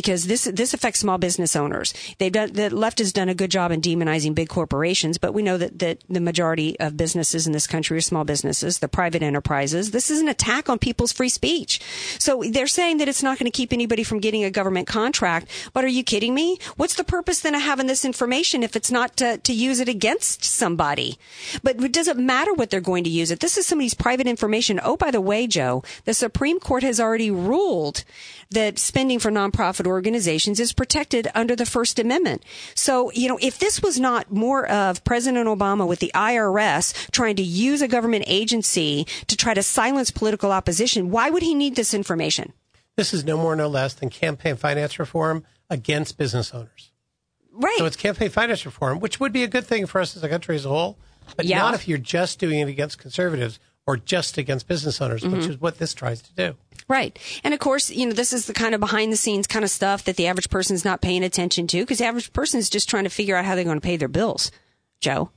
[0.00, 1.92] because this this affects small business owners.
[2.16, 5.42] They've done the left has done a good job in demonizing big corporations, but we
[5.42, 9.22] know that that the majority of businesses in this country are small businesses, the private
[9.22, 9.90] enterprises.
[9.90, 11.82] This is an attack on people's free speech.
[12.18, 15.48] So they're saying that it's not going to keep anybody from getting a government contract.
[15.74, 16.58] But are you kidding me?
[16.76, 19.88] What's the purpose then of having this information if it's not to, to use it
[19.88, 21.18] against somebody?
[21.62, 23.40] But it doesn't matter what they're going to use it.
[23.40, 24.80] This is somebody's private information.
[24.82, 28.04] Oh, by the way, Joe, the Supreme Court has already ruled
[28.50, 32.44] that spending for nonprofit organizations is protected under the First Amendment.
[32.74, 37.36] So, you know, if this was not more of President Obama with the IRS trying
[37.36, 41.76] to use a government agency to try to silence political opposition, why would he need
[41.76, 42.52] this information?
[42.96, 46.90] This is no more, no less than campaign finance reform against business owners.
[47.52, 47.78] Right.
[47.78, 50.28] So it's campaign finance reform, which would be a good thing for us as a
[50.28, 50.98] country as a whole,
[51.36, 51.58] but Yeah.
[51.58, 55.50] not if you're just doing it against conservatives or just against business owners, which Mhm.
[55.50, 56.56] is what this tries to do.
[56.88, 57.18] Right.
[57.42, 59.70] And of course, you know, this is the kind of behind the scenes kind of
[59.70, 62.68] stuff that the average person is not paying attention to because the average person is
[62.70, 64.50] just trying to figure out how they're going to pay their bills,
[65.00, 65.30] Joe.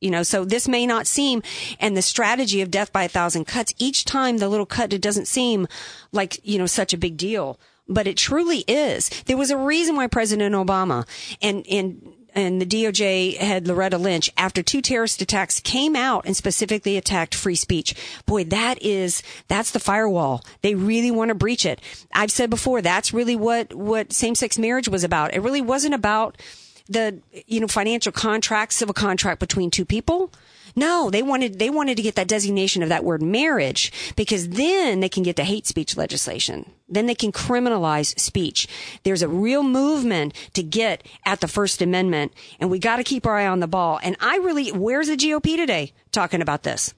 [0.00, 1.42] You know, so this may not seem,
[1.80, 5.00] and the strategy of death by a thousand cuts, each time the little cut, it
[5.02, 5.66] doesn't seem
[6.12, 7.58] like, you know, such a big deal.
[7.88, 9.08] But it truly is.
[9.26, 11.04] There was a reason why President Obama
[11.42, 16.36] and, and, and the DOJ head Loretta Lynch, after two terrorist attacks, came out and
[16.36, 17.96] specifically attacked free speech.
[18.26, 20.44] Boy, that is, that's the firewall.
[20.62, 21.80] They really want to breach it.
[22.12, 25.34] I've said before, that's really what, what same-sex marriage was about.
[25.34, 26.40] It really wasn't about
[26.88, 30.30] the, you know, financial contract, civil contract between two people.
[30.78, 35.00] No, they wanted, they wanted to get that designation of that word marriage because then
[35.00, 36.70] they can get to hate speech legislation.
[36.88, 38.68] Then they can criminalize speech.
[39.02, 43.26] There's a real movement to get at the First Amendment and we got to keep
[43.26, 43.98] our eye on the ball.
[44.04, 46.94] And I really, where's the GOP today talking about this?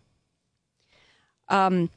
[1.48, 1.88] Um,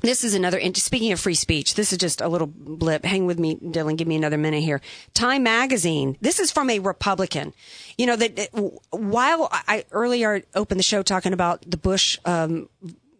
[0.00, 3.04] this is another, speaking of free speech, this is just a little blip.
[3.04, 3.96] Hang with me, Dylan.
[3.96, 4.80] Give me another minute here.
[5.14, 6.18] Time magazine.
[6.20, 7.54] This is from a Republican.
[7.96, 8.50] You know, that
[8.90, 12.68] while I earlier opened the show talking about the Bush, um,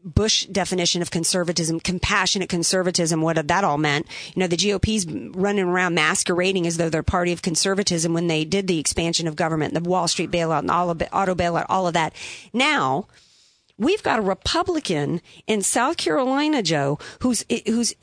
[0.05, 4.07] Bush definition of conservatism, compassionate conservatism, what that all meant.
[4.35, 8.45] You know, the GOP's running around masquerading as though they're party of conservatism when they
[8.45, 11.87] did the expansion of government, the Wall Street bailout and all of auto bailout, all
[11.87, 12.13] of that.
[12.53, 13.07] Now,
[13.79, 17.95] we've got a Republican in South Carolina, Joe, who's who's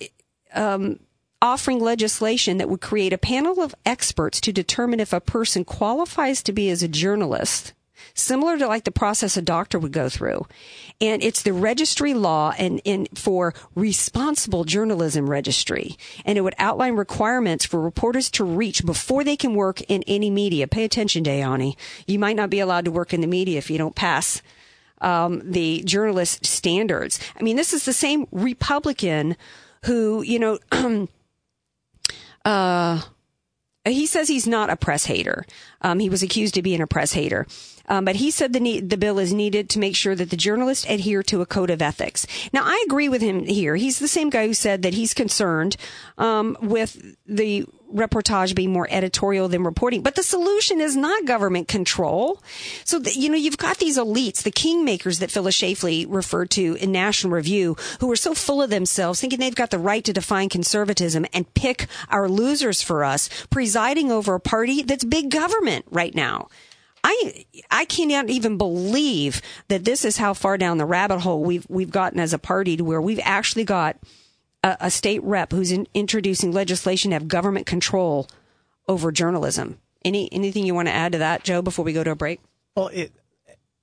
[0.54, 1.00] um,
[1.42, 6.44] offering legislation that would create a panel of experts to determine if a person qualifies
[6.44, 7.74] to be as a journalist.
[8.14, 10.48] Similar to like the process a doctor would go through.
[11.00, 15.98] And it's the registry law and, and for responsible journalism registry.
[16.26, 20.30] And it would outline requirements for reporters to reach before they can work in any
[20.30, 20.68] media.
[20.68, 21.76] Pay attention, Dayani.
[22.08, 24.42] You might not be allowed to work in the media if you don't pass
[25.02, 27.20] um, the journalist standards.
[27.40, 29.36] I mean, this is the same Republican
[29.86, 30.60] who, you know,
[32.46, 33.02] uh,
[33.86, 35.46] he says he's not a press hater.
[35.82, 37.48] Um, he was accused of being a press hater.
[37.92, 40.86] Um, but he said the, the bill is needed to make sure that the journalists
[40.88, 42.26] adhere to a code of ethics.
[42.54, 43.76] Now, I agree with him here.
[43.76, 45.76] He's the same guy who said that he's concerned
[46.18, 50.04] um, with the reportage being more editorial than reporting.
[50.04, 52.42] But the solution is not government control.
[52.86, 56.76] So, the, you know, you've got these elites, the kingmakers that Phyllis Schlafly referred to
[56.76, 60.14] in National Review, who are so full of themselves, thinking they've got the right to
[60.14, 65.84] define conservatism and pick our losers for us, presiding over a party that's big government
[65.92, 66.48] right now.
[67.04, 71.66] I I cannot even believe that this is how far down the rabbit hole we've
[71.70, 73.98] we've gotten as a party to where we've actually got
[74.64, 78.28] a, a state rep who's in, introducing legislation to have government control
[78.88, 79.80] over journalism.
[80.04, 81.62] Any anything you want to add to that, Joe?
[81.62, 82.40] Before we go to a break.
[82.76, 83.12] Well, it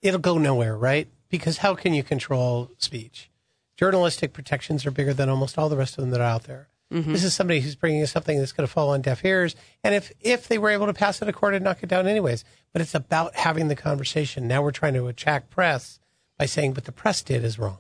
[0.02, 1.09] it'll go nowhere, right?
[1.28, 3.31] Because how can you control speech?
[3.76, 6.68] Journalistic protections are bigger than almost all the rest of them that are out there.
[6.92, 7.12] Mm-hmm.
[7.12, 9.55] This is somebody who's bringing something that's going to fall on deaf ears.
[9.85, 12.07] And if if they were able to pass it a court, it'd knock it down
[12.07, 12.44] anyways.
[12.72, 14.48] But it's about having the conversation.
[14.48, 16.01] Now we're trying to attract press
[16.38, 17.79] by saying, "But the press did is wrong."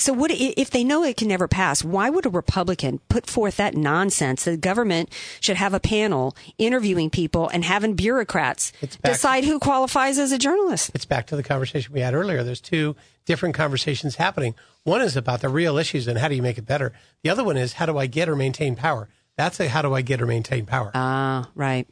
[0.00, 1.84] So what if they know it can never pass?
[1.84, 5.10] Why would a Republican put forth that nonsense that the government
[5.40, 8.72] should have a panel interviewing people and having bureaucrats
[9.04, 10.90] decide who qualifies as a journalist?
[10.94, 12.42] It's back to the conversation we had earlier.
[12.42, 14.54] There's two different conversations happening.
[14.84, 16.94] One is about the real issues and how do you make it better.
[17.22, 19.10] The other one is how do I get or maintain power?
[19.36, 20.90] That's a how do I get or maintain power.
[20.94, 21.86] Ah, right.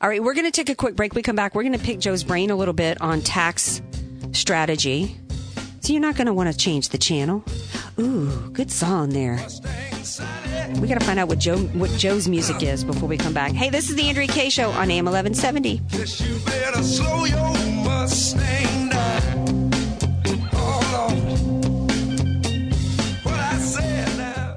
[0.00, 1.12] All right, we're going to take a quick break.
[1.12, 1.56] We come back.
[1.56, 3.82] We're going to pick Joe's brain a little bit on tax
[4.30, 5.18] strategy.
[5.82, 7.42] So you're not going to want to change the channel.
[7.98, 9.44] Ooh, good song there.
[10.80, 13.50] We got to find out what Joe what Joe's music is before we come back.
[13.50, 15.80] Hey, this is the Andrea Kaye show on AM 1170.
[16.24, 17.52] You better slow your
[17.84, 19.70] Mustang down.
[20.52, 21.32] Oh, Lord.
[23.24, 24.56] What I said now.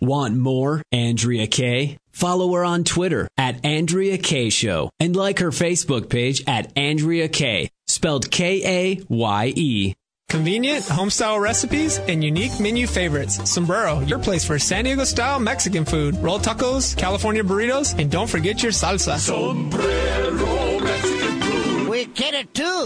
[0.00, 1.98] Want more Andrea Kaye?
[2.12, 7.28] Follow her on Twitter at Andrea Kaye Show and like her Facebook page at Andrea
[7.28, 9.94] Kaye, spelled K A Y E.
[10.28, 13.48] Convenient, homestyle recipes, and unique menu favorites.
[13.48, 16.16] Sombrero, your place for San Diego style Mexican food.
[16.16, 19.16] Roll tacos, California burritos, and don't forget your salsa.
[19.18, 21.88] Sombrero Mexican food.
[21.88, 22.84] We get it too.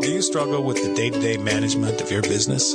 [0.00, 2.74] Do you struggle with the day to day management of your business?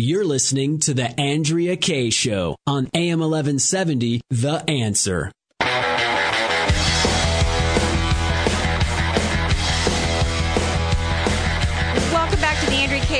[0.00, 5.32] You're listening to The Andrea Kaye Show on AM 1170, The Answer.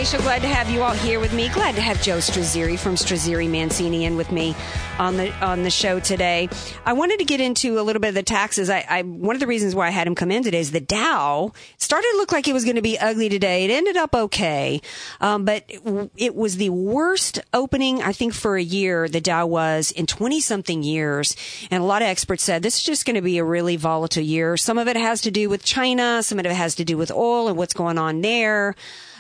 [0.09, 0.19] Show.
[0.23, 1.51] Glad to have you all here with me.
[1.51, 4.57] Glad to have Joe Strazzeri from Strazzeri Mancini in with me
[4.99, 6.49] on the on the show today.
[6.87, 8.71] I wanted to get into a little bit of the taxes.
[8.71, 10.81] I, I one of the reasons why I had him come in today is the
[10.81, 13.67] Dow started to look like it was going to be ugly today.
[13.67, 14.81] It ended up okay,
[15.21, 19.09] um, but it, it was the worst opening I think for a year.
[19.09, 21.37] The Dow was in twenty something years,
[21.71, 24.23] and a lot of experts said this is just going to be a really volatile
[24.23, 24.57] year.
[24.57, 27.11] Some of it has to do with China, some of it has to do with
[27.11, 28.75] oil and what's going on there.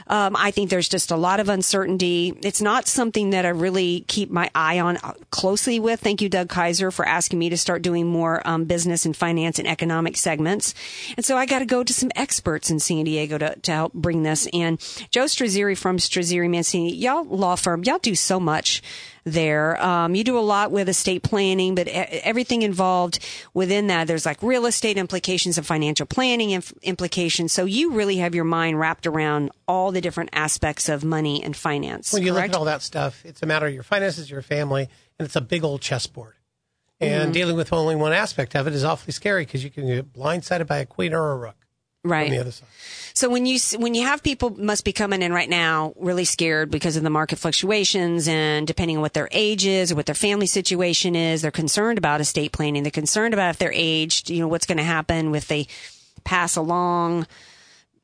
[0.08, 2.36] Um, I think there's just a lot of uncertainty.
[2.42, 4.98] It's not something that I really keep my eye on
[5.30, 6.00] closely with.
[6.00, 9.58] Thank you, Doug Kaiser, for asking me to start doing more um, business and finance
[9.58, 10.74] and economic segments.
[11.16, 13.92] And so I got to go to some experts in San Diego to, to help
[13.92, 14.48] bring this.
[14.52, 14.78] in.
[15.10, 18.82] Joe Strazzeri from Strazzeri Mancini, y'all law firm, y'all do so much
[19.32, 19.80] there.
[19.82, 23.18] Um, you do a lot with estate planning, but everything involved
[23.54, 27.52] within that, there's like real estate implications and financial planning inf- implications.
[27.52, 31.56] So you really have your mind wrapped around all the different aspects of money and
[31.56, 32.12] finance.
[32.12, 32.48] When you correct?
[32.48, 34.88] look at all that stuff, it's a matter of your finances, your family,
[35.18, 36.34] and it's a big old chessboard.
[37.00, 37.34] And Mhm.
[37.34, 40.66] dealing with only one aspect of it is awfully scary because you can get blindsided
[40.66, 41.54] by a queen or a rook
[42.02, 42.26] right.
[42.26, 42.68] on the other side.
[43.18, 46.70] So when you when you have people must be coming in right now really scared
[46.70, 50.14] because of the market fluctuations and depending on what their age is or what their
[50.14, 52.84] family situation is, they're concerned about estate planning.
[52.84, 55.66] They're concerned about if they're aged, you know, what's going to happen if they
[56.22, 57.26] pass along,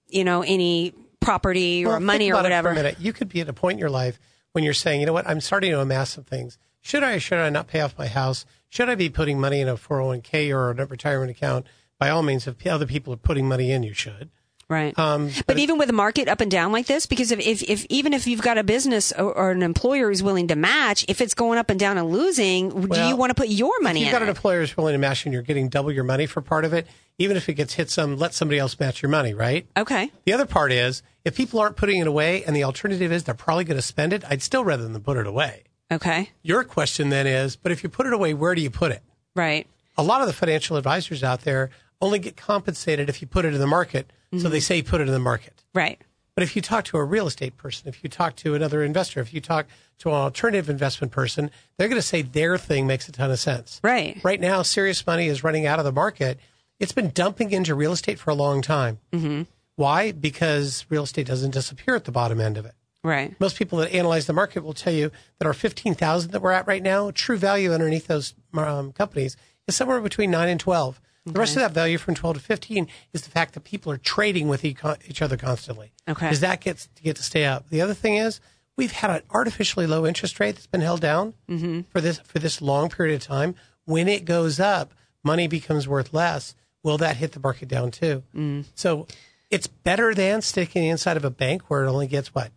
[0.09, 2.70] you know, any property or Well, money or whatever.
[2.70, 2.96] For a minute.
[2.98, 4.18] You could be at a point in your life
[4.50, 6.59] when you're saying, you know what, I'm starting to amass some things.
[6.81, 8.46] Should I or should I not pay off my house?
[8.68, 11.68] Should I be putting money in a 401k or a retirement account?
[12.00, 14.33] By all means, if other people are putting money in, you should.
[14.68, 14.98] Right.
[14.98, 17.87] Um, But even with the market up and down like this, because if, if, if
[17.88, 21.20] even if you've got a business or, or an employer who's willing to match, if
[21.20, 24.03] it's going up and down and losing, do you want to put your money if
[24.03, 26.27] in you've got an employer who's willing to match and you're getting double your money
[26.27, 26.87] for part of it,
[27.18, 29.66] even if it gets hit some, let somebody else match your money, right?
[29.77, 30.11] Okay.
[30.24, 33.35] The other part is if people aren't putting it away and the alternative is they're
[33.35, 35.65] probably going to spend it, I'd still rather than put it away.
[35.92, 36.31] Okay.
[36.42, 39.02] Your question then is, but if you put it away, where do you put it?
[39.37, 39.67] Right.
[39.96, 41.71] A lot of the financial advisors out there
[42.05, 44.13] only get compensated if you put it in the market.
[44.37, 45.63] So they say put it in the market.
[45.75, 46.00] Right.
[46.35, 49.21] But if you talk to a real estate person, if you talk to another investor,
[49.21, 49.67] if you talk
[49.98, 53.38] to an alternative investment person, they're going to say their thing makes a ton of
[53.38, 53.81] sense.
[53.85, 54.21] Right.
[54.25, 56.40] Right now, serious money is running out of the market.
[56.81, 58.98] It's been dumping into real estate for a long time.
[59.13, 59.42] Mm-hmm.
[59.77, 60.11] Why?
[60.11, 62.75] Because real estate doesn't disappear at the bottom end of it.
[63.05, 63.38] Right.
[63.38, 66.67] Most people that analyze the market will tell you that our 15,000 that we're at
[66.67, 69.37] right now, true value underneath those um, companies
[69.69, 71.00] is somewhere between 9 and 12.
[71.27, 73.96] The rest of that value from 12 to 15 is the fact that people are
[73.96, 75.92] trading with each other constantly.
[76.06, 76.27] Okay.
[76.27, 77.70] Because that gets to get to stay up.
[77.70, 78.40] The other thing is
[78.77, 81.81] we've had an artificially low interest rate that's been held down Mm-hmm.
[81.88, 83.54] for this for this long period of time.
[83.87, 86.54] When it goes up, money becomes worth less.
[86.83, 88.22] Will that hit the market down too?
[88.37, 88.64] Mm.
[88.75, 89.06] So
[89.50, 92.50] it's better than sticking inside of a bank where it only gets what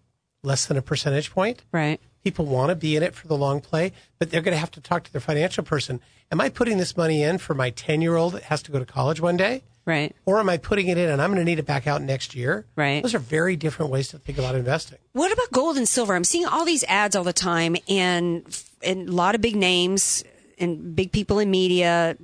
[0.44, 1.64] less than a percentage point.
[1.72, 2.02] Right.
[2.28, 4.72] People want to be in it for the long play, but they're going to have
[4.72, 6.02] to talk to their financial person.
[6.30, 8.80] Am I putting this money in for my 10 year old that has to go
[8.80, 9.64] to college one day?
[9.86, 10.14] Right.
[10.26, 12.36] Or am I putting it in and I'm going to need it back out next
[12.36, 12.66] year?
[12.76, 13.02] Right.
[13.02, 14.98] Those are very different ways to think about investing.
[15.14, 16.14] What about gold and silver?
[16.16, 18.44] I'm seeing all these ads all the time, and
[18.84, 20.26] and a lot of big names
[20.60, 22.18] and big people in media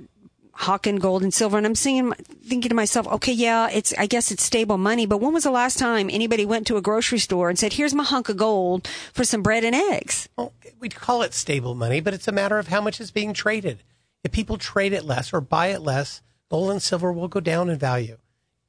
[0.54, 1.58] hawking gold and silver.
[1.58, 5.18] And I'm seeing, thinking to myself, okay, yeah, it's I guess it's stable money, but
[5.18, 8.04] when was the last time anybody went to a grocery store and said, "Here's my
[8.04, 10.28] hunk of gold for some bread and eggs"?
[10.36, 13.34] Well, we'd call it stable money, but it's a matter of how much is being
[13.34, 13.82] traded.
[14.22, 17.68] If people trade it less or buy it less, gold and silver will go down
[17.68, 18.18] in value.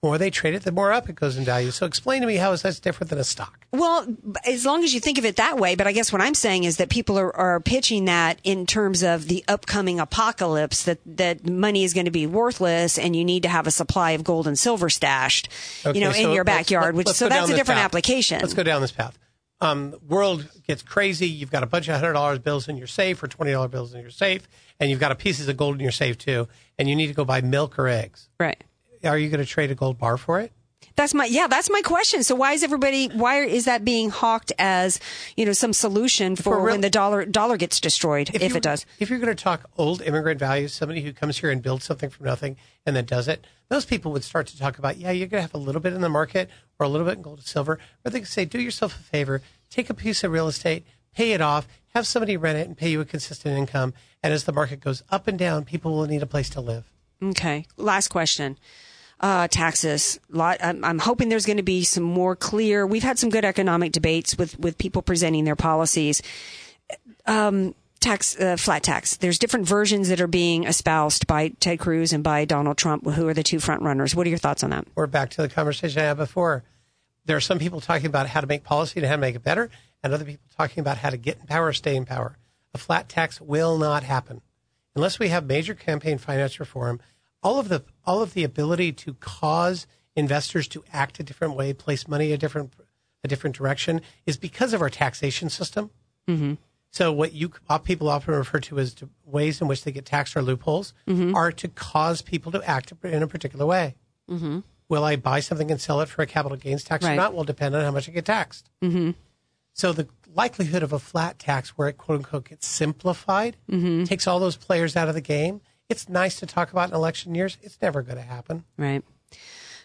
[0.05, 1.71] The more they trade it, the more up it goes in value.
[1.71, 3.65] So explain to me how is that different than a stock?
[3.71, 4.05] Well,
[4.45, 6.63] as long as you think of it that way, but I guess what I'm saying
[6.63, 11.49] is that people are, are pitching that in terms of the upcoming apocalypse that, that
[11.49, 14.45] money is going to be worthless and you need to have a supply of gold
[14.45, 15.49] and silver stashed,
[15.83, 17.85] Okay, you know, in so your let's- backyard, which, let's so that's a different path.
[17.85, 18.39] application.
[18.41, 19.17] Let's go down this path.
[19.59, 21.27] Um, world gets crazy.
[21.27, 23.93] You've got a bunch of hundred dollars bills in your safe or twenty dollar bills
[23.95, 24.47] in your safe,
[24.79, 26.47] and you've got a pieces of gold in your safe too.
[26.77, 28.27] And you need to go buy milk or eggs.
[28.37, 28.61] Right.
[29.05, 30.51] Are you going to trade a gold bar for it?
[30.95, 31.47] That's my yeah.
[31.47, 32.23] That's my question.
[32.23, 33.07] So why is everybody?
[33.07, 34.99] Why is that being hawked as
[35.35, 38.63] you know some solution for real- when the dollar dollar gets destroyed if, you- it
[38.63, 38.85] does?
[38.99, 42.09] If you're going to talk old immigrant values, somebody who comes here and builds something
[42.09, 45.27] from nothing and then does it, those people would start to talk about, yeah, you're
[45.27, 46.49] going to have a little bit in the market
[46.79, 47.77] or a little bit in gold and silver.
[48.05, 51.31] Or they could say, do yourself a favor, take a piece of real estate, pay
[51.33, 53.93] it off, have somebody rent it and pay you a consistent income.
[54.23, 56.89] And as the market goes up and down, people will need a place to live.
[57.21, 57.65] Okay.
[57.75, 58.57] Last question.
[59.17, 60.19] Uh, taxes.
[60.29, 62.85] Lot, I'm, I'm hoping there's going to be some more clear.
[62.85, 66.21] We've had some good economic debates with, with people presenting their policies.
[67.25, 69.17] Um, tax, uh, flat tax.
[69.17, 73.27] There's different versions that are being espoused by Ted Cruz and by Donald Trump, who
[73.27, 74.15] are the two front runners.
[74.15, 74.85] What are your thoughts on that?
[74.95, 76.63] We're back to the conversation I had before.
[77.25, 79.43] There are some people talking about how to make policy and how to make it
[79.43, 79.71] better,
[80.03, 82.37] and other people talking about how to get in power, stay in power.
[82.73, 84.41] A flat tax will not happen
[84.95, 86.99] unless we have major campaign finance reform.
[87.45, 89.85] All of the all of the ability to cause
[90.15, 92.73] investors to act a different way, place money a different
[93.23, 95.91] a different direction, is because of our taxation system.
[96.27, 96.53] Mm-hmm.
[96.91, 97.49] So what you
[97.83, 101.35] people often refer to as ways in which they get taxed or loopholes Mhm.
[101.35, 103.95] are to cause people to act in a particular way.
[104.29, 104.59] Mm-hmm.
[104.87, 107.33] Will I buy something and sell it for a capital gains tax or not?
[107.33, 108.69] Will depend on how much I get taxed.
[108.81, 109.11] Mm-hmm.
[109.73, 114.03] So the likelihood of a flat tax where it quote unquote gets simplified Mm-hmm.
[114.05, 115.61] takes all those players out of the game.
[115.89, 117.57] It's nice to talk about in election years.
[117.61, 118.63] It's never going to happen.
[118.77, 119.03] Right.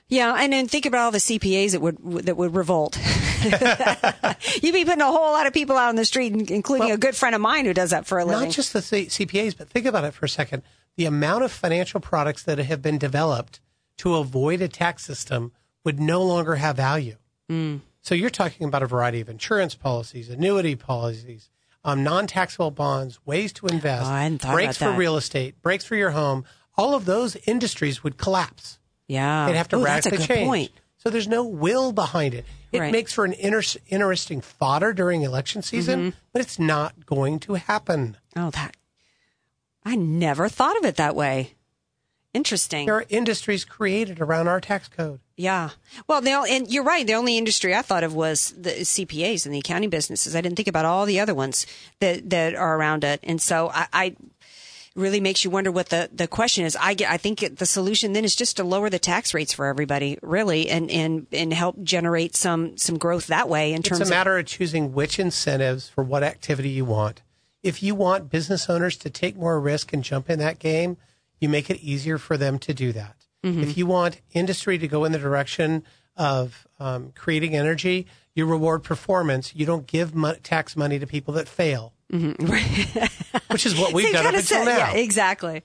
[0.08, 2.98] Yeah, and then think about all the CPAs that would that would revolt.
[4.62, 7.14] You'd be putting a whole lot of people out on the street, including a good
[7.14, 8.46] friend of mine who does that for a living.
[8.46, 10.64] Not just the C- CPAs, but think about it for a second.
[10.96, 13.60] The amount of financial products that have been developed
[13.98, 15.52] to avoid a tax system
[15.84, 17.16] would no longer have value.
[17.48, 17.80] Mm.
[18.00, 21.50] So you're talking about a variety of insurance policies, annuity policies,
[21.84, 25.84] um, non-taxable bonds, ways to invest, Oh, I hadn't thought breaks for real estate, breaks
[25.84, 26.44] for your home.
[26.76, 28.78] All of those industries would collapse.
[29.08, 30.46] Yeah, They'd have to Ooh, radically change.
[30.46, 30.70] point.
[30.98, 32.44] So there's no will behind it.
[32.72, 32.92] It Right.
[32.92, 36.14] makes for an inter- interesting fodder during election season, Mhm.
[36.32, 38.16] but it's not going to happen.
[38.36, 38.76] Oh, that
[39.84, 41.54] I never thought of it that way.
[42.32, 42.86] Interesting.
[42.86, 45.18] There are industries created around our tax code.
[45.36, 45.70] Yeah.
[46.06, 47.04] Well, and you're right.
[47.04, 50.36] The only industry I thought of was the CPAs and the accounting businesses.
[50.36, 51.66] I didn't think about all the other ones
[51.98, 53.18] that that are around it.
[53.24, 54.16] And so I, I
[54.94, 56.76] really makes you wonder what the, the question is.
[56.76, 59.66] I get, I think the solution then is just to lower the tax rates for
[59.66, 64.00] everybody, really, and, and, and help generate some, some growth that way in It's terms
[64.00, 64.10] a of.
[64.10, 67.22] matter of choosing which incentives for what activity you want.
[67.62, 70.96] If you want business owners to take more risk and jump in that game,
[71.40, 73.16] you make it easier for them to do that.
[73.44, 73.62] Mhm.
[73.62, 75.82] If you want industry to go in the direction
[76.16, 79.54] of um, creating energy, you reward performance.
[79.56, 81.94] You don't give mo- tax money to people that fail.
[83.50, 84.76] which is what we've done up until now.
[84.76, 85.62] Yeah, exactly.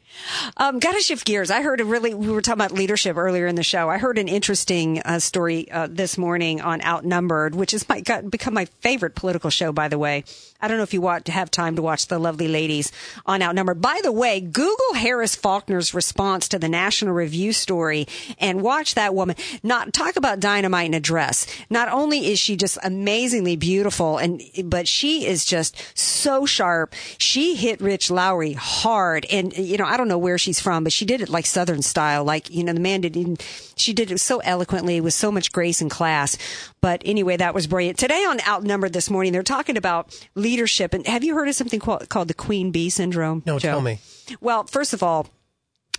[0.57, 1.51] Um, Got to shift gears.
[1.51, 3.89] I heard a really, we were talking about leadership earlier in the show.
[3.89, 8.29] I heard an interesting uh, story uh, this morning on Outnumbered, which has my got,
[8.29, 10.23] become my favorite political show, by the way.
[10.61, 12.91] I don't know if you want to have time to watch the lovely ladies
[13.25, 13.81] on Outnumbered.
[13.81, 18.07] By the way, Google Harris Faulkner's response to the National Review story
[18.39, 19.35] and watch that woman.
[19.63, 21.45] Not talk about dynamite in a dress.
[21.69, 26.95] Not only is she just amazingly beautiful, and but she is just so sharp.
[27.17, 30.93] She hit Rich Lowry hard, and you know I don't know where she's from, but
[30.93, 32.23] she did it like Southern style.
[32.23, 33.15] Like you know the man did.
[33.15, 33.45] not
[33.75, 36.37] She did it so eloquently with so much grace and class.
[36.81, 37.97] But anyway, that was brilliant.
[37.97, 40.93] Today on Outnumbered this morning, they're talking about leadership.
[40.93, 43.43] And have you heard of something called, called the Queen Bee syndrome?
[43.45, 43.69] No, Joe?
[43.69, 43.99] tell me.
[44.41, 45.27] Well, first of all,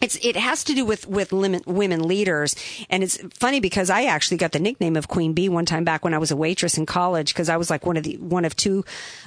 [0.00, 2.54] it's it has to do with with women leaders,
[2.90, 6.04] and it's funny because I actually got the nickname of Queen Bee one time back
[6.04, 8.44] when I was a waitress in college because I was like one of the one
[8.44, 8.84] of two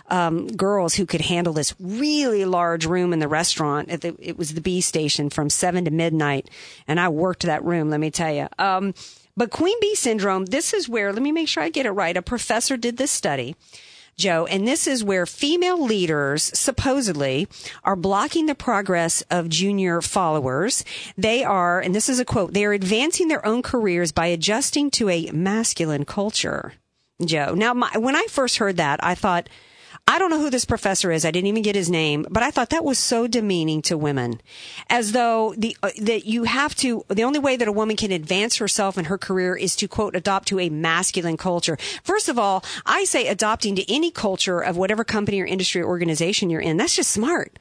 [0.09, 3.89] um, girls who could handle this really large room in the restaurant.
[4.01, 6.49] The, it was the B station from seven to midnight,
[6.87, 7.89] and I worked that room.
[7.89, 8.47] Let me tell you.
[8.59, 8.93] Um,
[9.35, 12.15] but Queen Bee syndrome, this is where let me make sure I get it right.
[12.15, 13.55] A professor did this study.
[14.19, 17.47] Joe, and this is where female leaders supposedly
[17.85, 20.83] are blocking the progress of junior followers.
[21.17, 24.91] They are, and this is a quote, they are advancing their own careers by adjusting
[24.91, 26.73] to a masculine culture.
[27.25, 27.53] Joe.
[27.53, 29.49] Now, my, when I first heard that, I thought,
[30.09, 31.23] I don't know who this professor is.
[31.23, 34.41] I didn't even get his name, but I thought that was so demeaning to women,
[34.89, 37.05] as though the uh, that you have to.
[37.09, 40.15] The only way that a woman can advance herself in her career is to quote
[40.15, 41.77] adopt to a masculine culture.
[42.01, 45.87] First of all, I say adopting to any culture of whatever company or industry or
[45.87, 46.77] organization you're in.
[46.77, 47.59] That's just smart.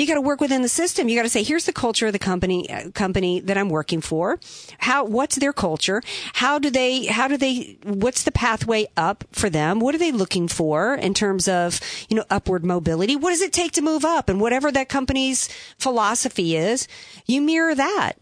[0.00, 1.10] You got to work within the system.
[1.10, 4.00] You got to say, here's the culture of the company, uh, company that I'm working
[4.00, 4.40] for.
[4.78, 6.00] How, what's their culture?
[6.32, 9.78] How do they, how do they, what's the pathway up for them?
[9.78, 13.14] What are they looking for in terms of, you know, upward mobility?
[13.14, 14.30] What does it take to move up?
[14.30, 16.88] And whatever that company's philosophy is,
[17.26, 18.12] you mirror that.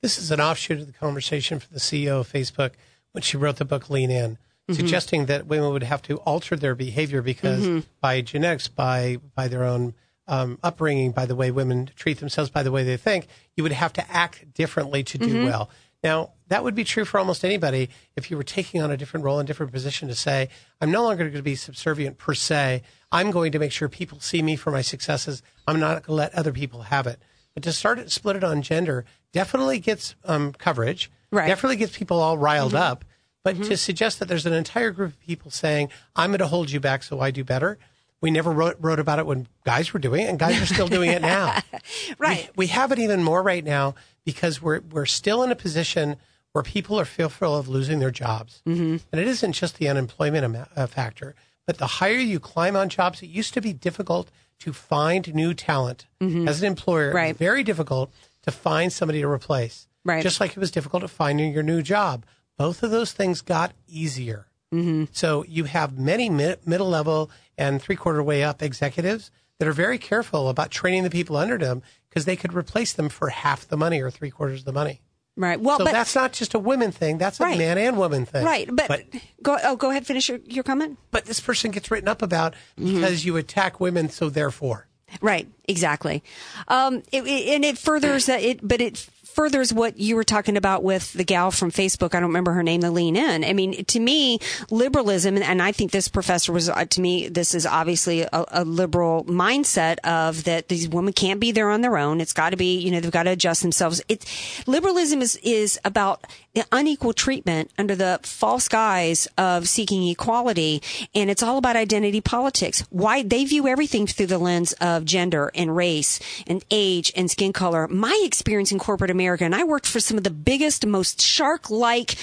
[0.00, 2.70] This is an offshoot of the conversation from the CEO of Facebook
[3.12, 4.38] when she wrote the book Lean In,
[4.70, 4.76] Mhm.
[4.76, 7.84] suggesting that women would have to alter their behavior because Mhm.
[8.00, 9.92] by genetics, by by their own
[10.26, 13.72] um, upbringing, by the way women treat themselves, by the way they think, you would
[13.72, 15.44] have to act differently to do Mhm.
[15.44, 15.70] well.
[16.02, 19.24] Now, that would be true for almost anybody if you were taking on a different
[19.24, 20.48] role and different position to say,
[20.80, 22.82] I'm no longer going to be subservient per se.
[23.10, 25.42] I'm going to make sure people see me for my successes.
[25.66, 27.20] I'm not going to let other people have it.
[27.54, 31.10] But to start it, split it on gender definitely gets um, coverage.
[31.30, 31.46] Right.
[31.48, 32.80] Definitely gets people all riled Mhm.
[32.80, 33.04] up.
[33.42, 36.70] But to suggest that there's an entire group of people saying, I'm going to hold
[36.70, 37.78] you back so I do better.
[38.24, 40.88] We never wrote, wrote about it when guys were doing it, and guys are still
[40.88, 41.60] doing it now.
[42.18, 42.48] right.
[42.56, 43.94] We, we have it even more right now
[44.24, 46.16] because we're we're still in a position
[46.52, 48.96] where people are fearful of losing their jobs, mm-hmm.
[49.12, 51.34] and it isn't just the unemployment uh, factor,
[51.66, 55.52] but the higher you climb on jobs, it used to be difficult to find new
[55.52, 56.48] talent Mhm.
[56.48, 57.12] as an employer.
[57.12, 57.36] Right.
[57.36, 58.10] very difficult
[58.44, 59.86] to find somebody to replace.
[60.02, 60.22] Right.
[60.22, 62.24] Just like it was difficult to find your new job.
[62.56, 64.46] Both of those things got easier.
[64.72, 65.04] Mm-hmm.
[65.12, 69.72] So you have many mid- middle level and three quarter way up executives that are
[69.72, 73.66] very careful about training the people under them because they could replace them for half
[73.68, 75.00] the money or three quarters of the money.
[75.36, 75.60] Right.
[75.60, 77.18] Well, so but that's not just a women thing.
[77.18, 77.58] That's a Right.
[77.58, 78.44] man and woman thing.
[78.44, 78.68] right.
[78.72, 79.02] But,
[79.42, 79.58] go.
[79.64, 80.06] Oh, go ahead.
[80.06, 80.96] Finish your, your comment.
[81.10, 82.94] but this person gets written up about Mm-hmm.
[82.94, 84.10] because you attack women.
[84.10, 84.86] So therefore,
[85.20, 86.24] Right, exactly.
[86.66, 90.56] Um, it, it- and it furthers that it, but it furthers what you were talking
[90.56, 92.14] about with the gal from Facebook.
[92.14, 93.44] I don't remember her name, the lean in.
[93.44, 94.38] I mean, to me,
[94.70, 98.64] liberalism, and I think this professor was, uh, to me, this is obviously a, a
[98.64, 102.20] liberal mindset of that these women can't be there on their own.
[102.20, 104.00] It's got to be, you know, they've got to adjust themselves.
[104.08, 104.24] It,
[104.66, 106.24] liberalism is, is about
[106.70, 110.82] unequal treatment under the false guise of seeking equality.
[111.14, 112.84] And it's all about identity politics.
[112.90, 117.52] Why they view everything through the lens of gender and race and age and skin
[117.52, 117.88] color.
[117.88, 121.70] My experience in corporate America, and I worked for some of the biggest, most shark
[121.70, 122.16] like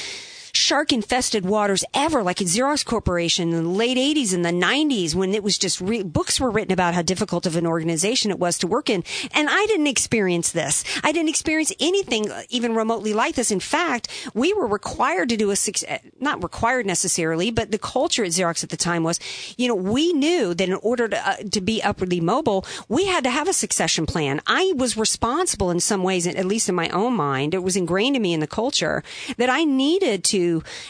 [0.54, 5.16] shark infested waters ever, like at Xerox Corporation in the late 80s and the 90s
[5.16, 8.40] when it was just re- books were written about how difficult of an organization it
[8.40, 9.04] was to work in.
[9.34, 10.84] And I didn't experience this.
[11.04, 13.52] I didn't experience anything even remotely like this.
[13.52, 15.56] In fact, we were required to do a
[15.88, 19.20] eh, not required necessarily, but the culture at Xerox at the time was,
[19.58, 23.24] you know, we knew that in order to, uh, to be upwardly mobile, we had
[23.24, 24.42] to have a succession plan.
[24.48, 27.54] I was responsible in some ways, at least in my own mind.
[27.54, 29.04] It was ingrained in me in the culture
[29.38, 30.41] that I needed to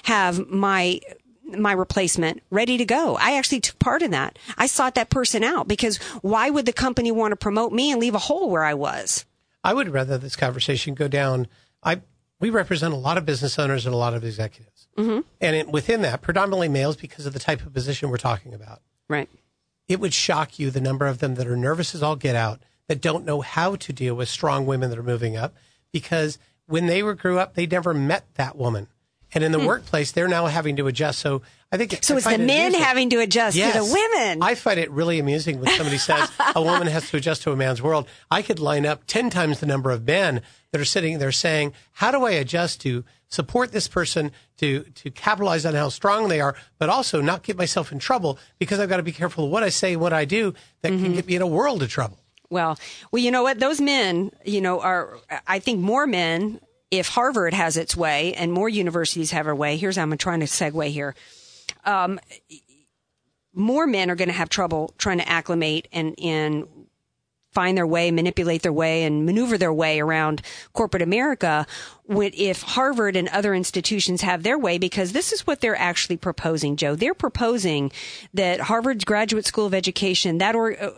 [0.03, 0.99] have my
[1.57, 3.17] my replacement ready to go.
[3.17, 4.39] I actually took part in that.
[4.57, 7.99] I sought that person out because why would the company want to promote me and
[7.99, 9.25] leave a hole where I was?
[9.63, 11.47] I would rather this conversation go down.
[11.83, 12.01] I
[12.39, 15.19] we represent a lot of business owners and a lot of executives, Mm-hmm.
[15.41, 18.81] and it, within that, predominantly males because of the type of position we're talking about.
[19.09, 19.29] Right.
[19.87, 22.61] it would shock you the number of them that are nervous as all get out,
[22.87, 25.53] that don't know how to deal with strong women that are moving up,
[25.91, 28.87] because when they were grew up, they never met that woman.
[29.33, 29.65] And in the Hmm.
[29.65, 31.19] workplace, they're now having to adjust.
[31.19, 32.81] So I think So I it's the it men amusing.
[32.81, 34.43] having to adjust to the women.
[34.43, 37.55] I find it really amusing when somebody says a woman has to adjust to a
[37.55, 38.07] man's world.
[38.29, 40.41] I could line up 10 times the number of men
[40.73, 45.09] that are sitting there saying, how do I adjust to support this person to, to
[45.11, 48.89] capitalize on how strong they are, but also not get myself in trouble because I've
[48.89, 51.03] got to be careful of what I say what I do that Mm-hmm.
[51.05, 52.17] can get me in a world of trouble.
[52.49, 52.77] Well,
[53.13, 53.59] well, you know what?
[53.61, 55.17] Those men, you know, are,
[55.47, 56.59] I think more men,
[56.91, 60.41] if Harvard has its way and more universities have their way, here's how I'm trying
[60.41, 61.15] to segue here.
[61.85, 62.19] Um,
[63.53, 66.67] more men are going to have trouble trying to acclimate and, and
[67.51, 70.41] find their way, manipulate their way, and maneuver their way around
[70.73, 71.65] corporate America
[72.09, 76.75] if Harvard and other institutions have their way, because this is what they're actually proposing,
[76.75, 76.95] Joe.
[76.95, 77.91] They're proposing
[78.33, 80.91] that Harvard's Graduate School of Education, that or, uh,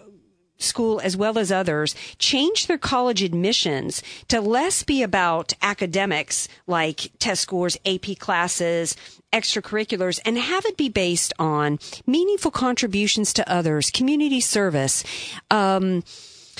[0.57, 7.11] school as well as others change their college admissions to less be about academics like
[7.19, 8.95] test scores, AP classes,
[9.31, 15.03] extracurriculars, and have it be based on meaningful contributions to others, community service,
[15.49, 16.03] um,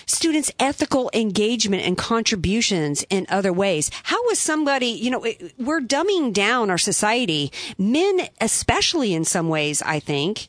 [0.05, 3.89] students' ethical engagement and contributions in other ways.
[4.03, 5.25] How is somebody, you know,
[5.57, 10.47] we're dumbing down our society, men especially in some ways, I think,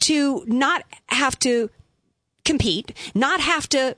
[0.00, 1.70] to not have to
[2.50, 3.96] compete, not have to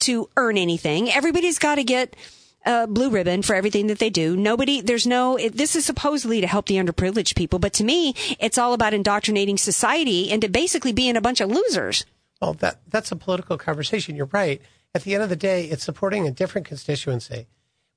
[0.00, 1.10] to earn anything.
[1.10, 2.16] Everybody's got to get
[2.64, 4.36] a blue ribbon for everything that they do.
[4.36, 8.14] Nobody, there's no, it, this is supposedly to help the underprivileged people, but to me,
[8.38, 12.04] it's all about indoctrinating society into basically being a bunch of losers.
[12.40, 14.16] Well, that that's a political conversation.
[14.16, 14.60] You're right.
[14.94, 17.46] At the end of the day, it's supporting a different constituency.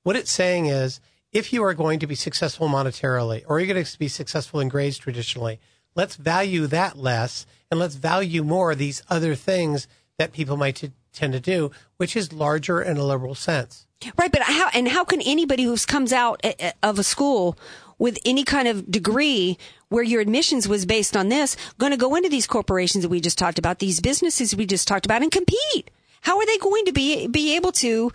[0.02, 1.00] What it's saying is,
[1.32, 4.68] if you are going to be successful monetarily, or you're going to be successful in
[4.68, 5.58] grades traditionally,
[5.94, 10.92] let's value that less, and let's value more these other things that people might t-
[11.12, 13.84] tend to do, which is larger in a liberal sense.
[14.16, 17.58] Right, but how and how can anybody who comes out uh, uh, of a school
[17.98, 19.58] with any kind of degree
[19.88, 23.20] where your admissions was based on this going to go into these corporations that we
[23.20, 25.90] just talked about, these businesses we just talked about and compete?
[26.20, 28.12] How are they going to be be able to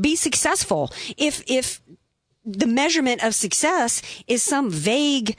[0.00, 1.82] be successful if if
[2.46, 5.36] the measurement of success is some vague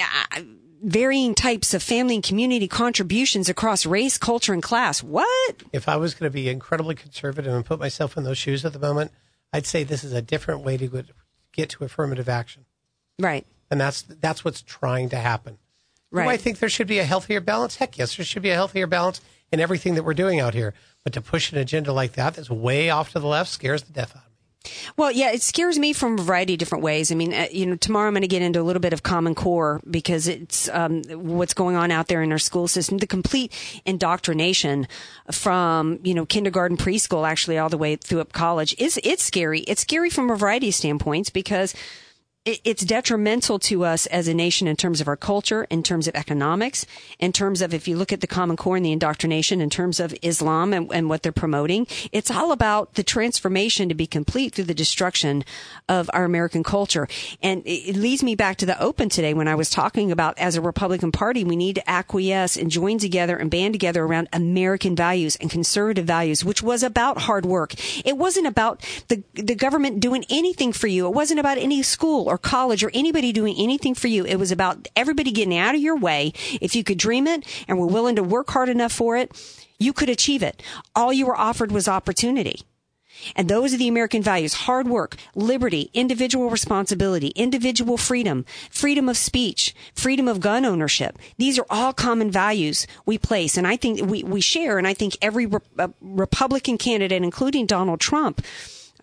[0.00, 0.40] uh,
[0.82, 5.02] varying types of family and community contributions across race, culture and class?
[5.02, 5.62] What?
[5.72, 8.72] If I was going to be incredibly conservative and put myself in those shoes at
[8.72, 9.12] the moment,
[9.52, 11.04] I'd say this is a different way to
[11.52, 12.64] get to affirmative action.
[13.18, 13.46] Right.
[13.70, 15.58] And that's that's what's trying to happen.
[16.12, 17.76] Do I think there should be a healthier balance?
[17.76, 20.74] Heck yes, there should be a healthier balance in everything that we're doing out here.
[21.04, 23.92] But to push an agenda like that that's way off to the left scares the
[23.92, 24.31] death out of me.
[24.96, 27.10] Well, yeah, it scares me from a variety of different ways.
[27.10, 29.02] I mean, uh, you know, tomorrow I'm going to get into a little bit of
[29.02, 33.06] Common Core because it's um, what's going on out there in our school system, the
[33.06, 33.52] complete
[33.84, 34.86] indoctrination
[35.30, 38.74] from you know kindergarten, preschool, actually all the way through up college.
[38.78, 39.60] is It's scary.
[39.60, 41.74] It's scary from a variety of standpoints because
[42.44, 46.16] it's detrimental to us as a nation in terms of our culture, in terms of
[46.16, 46.84] economics,
[47.20, 50.00] in terms of if you look at the Common Core and the indoctrination, in terms
[50.00, 51.86] of Islam and, and what they're promoting.
[52.10, 55.44] It's all about the transformation to be complete through the destruction
[55.88, 57.06] of our American culture.
[57.44, 60.36] And it, it leads me back to the open today when I was talking about
[60.36, 64.28] as a Republican Party, we need to acquiesce and join together and band together around
[64.32, 67.74] American values and conservative values, which was about hard work.
[68.04, 71.06] It wasn't about the, the government doing anything for you.
[71.06, 74.24] It wasn't about any school or college or anybody doing anything for you.
[74.24, 76.32] It was about everybody getting out of your way.
[76.62, 79.30] If you could dream it and were willing to work hard enough for it,
[79.78, 80.62] you could achieve it.
[80.96, 82.62] All you were offered was opportunity.
[83.36, 84.54] And those are the American values.
[84.54, 91.18] Hard work, liberty, individual responsibility, individual freedom, freedom of speech, freedom of gun ownership.
[91.36, 93.58] These are all common values we place.
[93.58, 94.78] And I think we, we share.
[94.78, 98.42] And I think every re- uh, Republican candidate, including Donald Trump,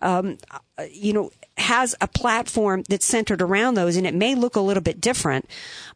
[0.02, 4.56] um, uh, you know, has a platform that's centered around those and it may look
[4.56, 5.48] a little bit different,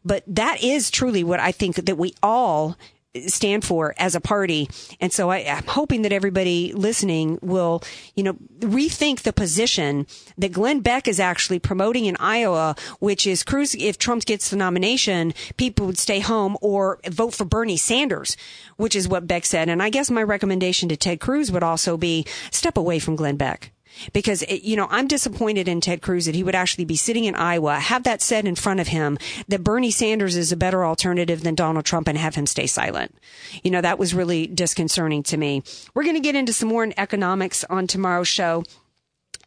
[0.03, 2.77] but that is truly what I think that we all
[3.27, 4.69] stand for as a party.
[4.99, 7.81] And so I, I'm hoping that everybody listening will,
[8.15, 10.07] you know, rethink the position
[10.37, 14.57] that Glenn Beck is actually promoting in Iowa, which is Cruz, if Trump gets the
[14.57, 18.37] nomination, people would stay home or vote for Bernie Sanders,
[18.77, 19.69] which is what Beck said.
[19.69, 23.37] And I guess my recommendation to Ted Cruz would also be step away from Glenn
[23.37, 23.71] Beck
[24.13, 27.25] because it, you know I'm disappointed in Ted Cruz that he would actually be sitting
[27.25, 29.17] in Iowa, have that said in front of him
[29.47, 33.15] that Bernie Sanders is a better alternative than Donald Trump, and have him stay silent.
[33.63, 35.63] You know that was really disconcerting to me.
[35.93, 38.63] We're going to get into some more economics on tomorrow's show.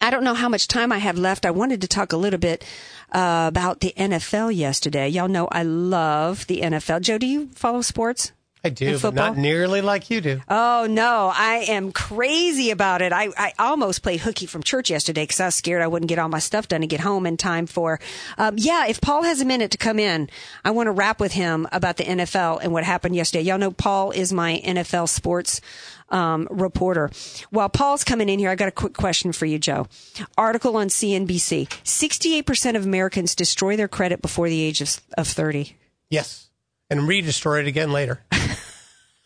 [0.00, 1.44] I don't know how much time I have left.
[1.44, 2.64] I wanted to talk a little bit
[3.12, 5.08] uh, about the NFL yesterday.
[5.08, 7.00] Y'all know I love the NFL.
[7.00, 8.32] Joe, do you follow sports?
[8.64, 10.40] I do, but not nearly like you do.
[10.48, 13.12] Oh no, I am crazy about it.
[13.12, 16.18] I, I almost played hooky from church yesterday because I was scared I wouldn't get
[16.18, 18.00] all my stuff done and get home in time for.
[18.36, 20.28] Um, yeah, if Paul has a minute to come in,
[20.64, 23.44] I want to rap with him about the NFL and what happened yesterday.
[23.44, 25.60] Y'all know Paul is my NFL sports
[26.10, 27.10] um, reporter.
[27.50, 29.86] While Paul's coming in here, I got a quick question for you, Joe.
[30.36, 35.28] Article on CNBC: Sixty-eight percent of Americans destroy their credit before the age of, of
[35.28, 35.76] thirty.
[36.10, 36.48] Yes,
[36.90, 38.24] and re-destroy it again later.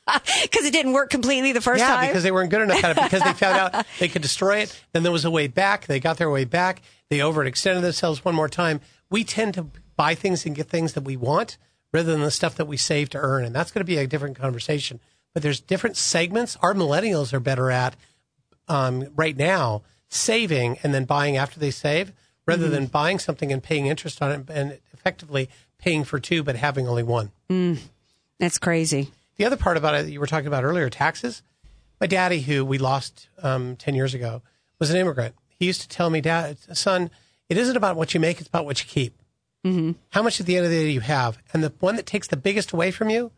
[0.42, 2.04] Because it didn't work completely the first yeah, time.
[2.04, 3.02] Yeah, because they weren't good enough at it.
[3.04, 4.80] Because they found out they could destroy it.
[4.92, 5.86] Then there was a way back.
[5.86, 6.82] They got their way back.
[7.08, 8.80] They overextended themselves one more time.
[9.10, 11.56] We tend to buy things and get things that we want
[11.92, 14.06] rather than the stuff that we save to earn, and that's going to be a
[14.06, 14.98] different conversation.
[15.34, 16.56] But there's different segments.
[16.62, 17.94] Our millennials are better at
[18.68, 22.12] um, right now saving and then buying after they save,
[22.46, 22.70] rather Mhm.
[22.70, 25.48] than buying something and paying interest on it and effectively
[25.78, 27.30] paying for two but having only one.
[27.50, 27.78] Mm,
[28.38, 29.10] that's crazy.
[29.36, 31.42] The other part about it that you were talking about earlier, taxes.
[32.00, 34.42] My daddy, who we lost um, 10 years ago,
[34.78, 35.34] was an immigrant.
[35.58, 37.10] He used to tell me, Dad, son,
[37.48, 39.22] it isn't about what you make, it's about what you keep.
[39.64, 39.92] Mm-hmm.
[40.10, 41.38] How much at the end of the day do you have?
[41.52, 43.30] And the one that takes the biggest away from you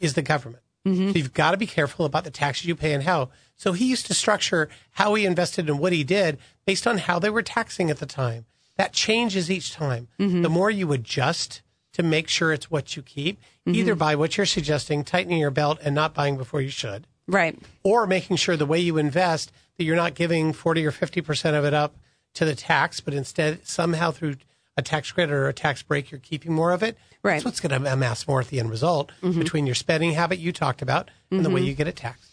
[0.00, 0.62] is the government.
[0.86, 1.10] Mm-hmm.
[1.10, 3.30] So you've got to be careful about the taxes you pay and how.
[3.56, 7.18] So he used to structure how he invested and what he did based on how
[7.18, 8.46] they were taxing at the time.
[8.76, 10.08] That changes each time.
[10.20, 10.42] Mm-hmm.
[10.42, 11.62] The more you adjust
[11.96, 13.98] to make sure it's what you keep, either Mm-hmm.
[13.98, 17.58] by what you're suggesting, tightening your belt and not buying before you should, Right.
[17.82, 21.64] or making sure the way you invest that you're not giving 40 or 50% of
[21.64, 21.94] it up
[22.34, 24.36] to the tax, but instead somehow through
[24.76, 26.98] a tax credit or a tax break, you're keeping more of it.
[27.22, 27.34] Right.
[27.34, 29.38] That's what's going to amass more at the end result Mhm.
[29.38, 31.66] between your spending habit you talked about and the way Mhm.
[31.66, 32.30] you get it taxed.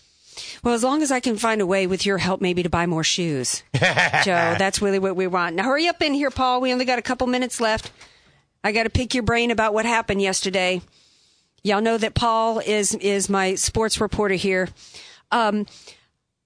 [0.64, 2.86] Well, as long as I can find a way with your help, maybe to buy
[2.86, 4.56] more shoes, Joe.
[4.58, 5.56] That's really what we want.
[5.56, 6.60] Now, hurry up in here, Paul.
[6.60, 7.92] We only got a couple minutes left.
[8.64, 10.82] I got to pick your brain about what happened yesterday.
[11.64, 14.70] Y'all know that Paul is is my sports reporter here.
[15.32, 15.66] Um,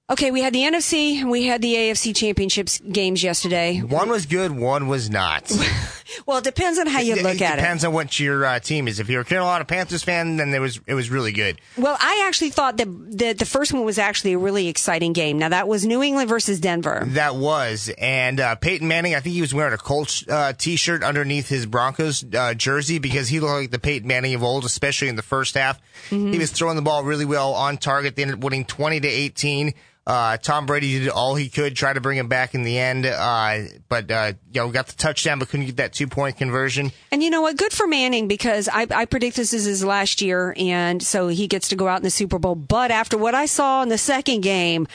[0.09, 3.82] okay, we had the NFC we had the AFC championships games yesterday.
[3.82, 5.51] One was good, one was not.
[6.26, 7.62] Well, it depends on how you it, look at it.
[7.62, 8.99] Depends on what your uh, team is.
[8.99, 11.60] If you're a Carolina Panthers fan, then it was it was really good.
[11.78, 15.38] Well, I actually thought that the, the first one was actually a really exciting game.
[15.38, 17.03] Now that was New England versus Denver.
[17.08, 19.16] That was, and uh, Peyton Manning.
[19.16, 23.28] I think he was wearing a Colts uh, t-shirt underneath his Broncos uh, jersey because
[23.30, 25.80] he looked like the Peyton Manning of old, especially in the first half.
[26.10, 26.32] Mm-hmm.
[26.32, 28.16] He was throwing the ball really well on target.
[28.16, 29.74] They ended up winning twenty to eighteen.
[30.05, 33.05] Uh, Tom Brady did all he could, try to bring him back in the end,
[33.05, 33.58] uh,
[33.89, 36.91] but uh, you know got the touchdown, but couldn't get that two point conversion.
[37.12, 37.58] And you know what?
[37.58, 41.48] Good for Manning because I, I predict this is his last year, and so he
[41.48, 42.56] gets to go out in the Super Bowl.
[42.56, 44.88] But after what I saw in the second game,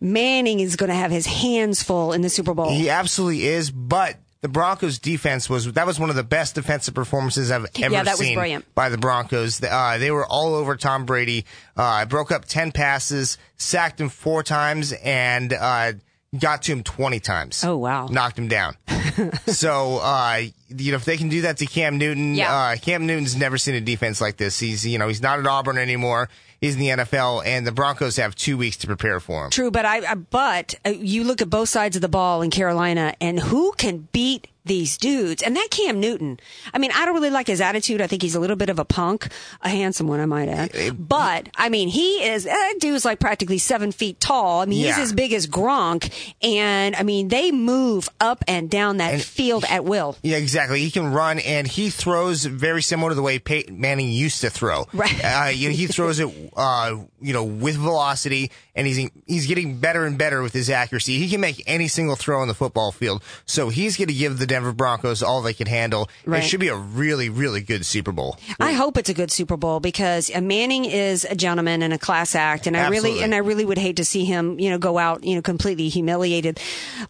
[0.00, 2.70] Manning is going to have his hands full in the Super Bowl.
[2.70, 6.94] He absolutely is, but the Broncos defense was that was one of the best defensive
[6.94, 8.74] performances I've ever Yeah, that was seen brilliant.
[8.74, 9.62] by the Broncos.
[9.62, 11.44] Uh, they were all over Tom Brady.
[11.76, 15.92] Uh, broke up ten passes, sacked him four times, and uh,
[16.38, 17.64] got to him twenty times.
[17.64, 18.06] Oh wow!
[18.06, 18.76] Knocked him down.
[19.46, 22.54] so uh, you know if they can do that to Cam Newton, Yeah.
[22.54, 24.58] uh, Cam Newton's never seen a defense like this.
[24.58, 26.28] He's you know he's not at Auburn anymore.
[26.60, 29.50] He's in the NFL, and the Broncos have two weeks to prepare for him.
[29.50, 32.50] True, but I, I but uh, you look at both sides of the ball in
[32.50, 35.42] Carolina, and who can beat these dudes?
[35.42, 36.38] And that Cam Newton.
[36.72, 38.00] I mean, I don't really like his attitude.
[38.00, 39.28] I think he's a little bit of a punk,
[39.62, 40.96] a handsome one, I might add.
[40.96, 44.60] But I mean, he is that dude's like practically seven feet tall.
[44.60, 45.02] I mean, he's Yeah.
[45.02, 49.84] as big as Gronk, and I mean, they move up and down that field at
[49.84, 50.16] will.
[50.22, 50.80] Yeah, exactly.
[50.80, 54.50] He can run, and he throws very similar to the way Peyton Manning used to
[54.50, 54.86] throw.
[54.92, 55.20] Right.
[55.24, 58.50] Uh, you know, he throws it, uh, you know, with velocity,
[58.80, 61.18] and he's he's getting better and better with his accuracy.
[61.18, 63.22] He can make any single throw on the football field.
[63.44, 66.08] So he's going to give the Denver Broncos all they can handle.
[66.24, 66.42] Right.
[66.42, 68.38] It should be a really, really good Super Bowl.
[68.58, 71.98] I hope it's a good Super Bowl because uh, Manning is a gentleman and a
[71.98, 74.78] class act, and I really and I really would hate to see him, you know,
[74.78, 76.58] go out, you know, completely humiliated,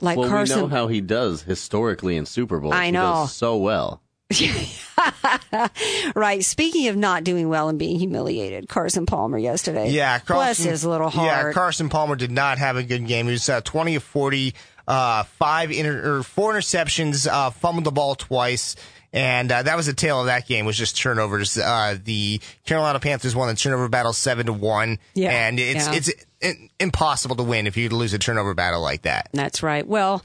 [0.01, 0.57] like well, Carson.
[0.57, 2.75] we know how he does historically in Super Bowls.
[2.75, 3.12] I He know.
[3.23, 4.03] does so well.
[6.14, 6.45] right.
[6.45, 9.91] Speaking of not doing well and being humiliated, Carson Palmer yesterday.
[9.91, 11.53] Yeah, bless Carson, his little Yeah.
[11.53, 13.26] Carson Palmer did not have a good game.
[13.26, 14.55] He was uh, twenty of forty,
[14.87, 18.76] uh, five inter- or four interceptions, uh, fumbled the ball twice.
[19.12, 20.66] And uh, that was the tale of that game.
[20.66, 21.59] Was just turnovers.
[21.59, 24.99] Uh, the Carolina Panthers won the turnover battle seven to one.
[25.14, 25.95] Yeah, and it's yeah.
[25.95, 26.11] it's
[26.45, 29.28] i- impossible to win if you lose a turnover battle like that.
[29.33, 29.85] That's right.
[29.85, 30.22] Well,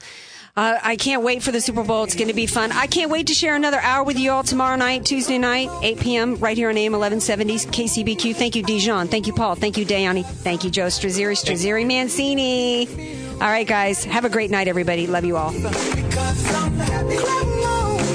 [0.56, 2.04] uh, I can't wait for the Super Bowl.
[2.04, 2.72] It's going to be fun.
[2.72, 6.00] I can't wait to share another hour with you all tomorrow night, Tuesday night, 8
[6.00, 8.34] p.m., right here on AM 1170 KCBQ.
[8.34, 9.08] Thank you, Dijon.
[9.08, 9.54] Thank you, Paul.
[9.54, 10.24] Thank you, Dayani.
[10.24, 12.88] Thank you, Joe Strazzeri, Strazzeri Mancini.
[13.34, 14.02] All right, guys.
[14.04, 15.06] Have a great night, everybody.
[15.06, 15.52] Love you all.
[15.52, 17.16] Because I'm happy.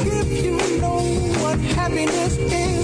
[0.09, 0.97] If you know
[1.43, 2.80] what happiness is.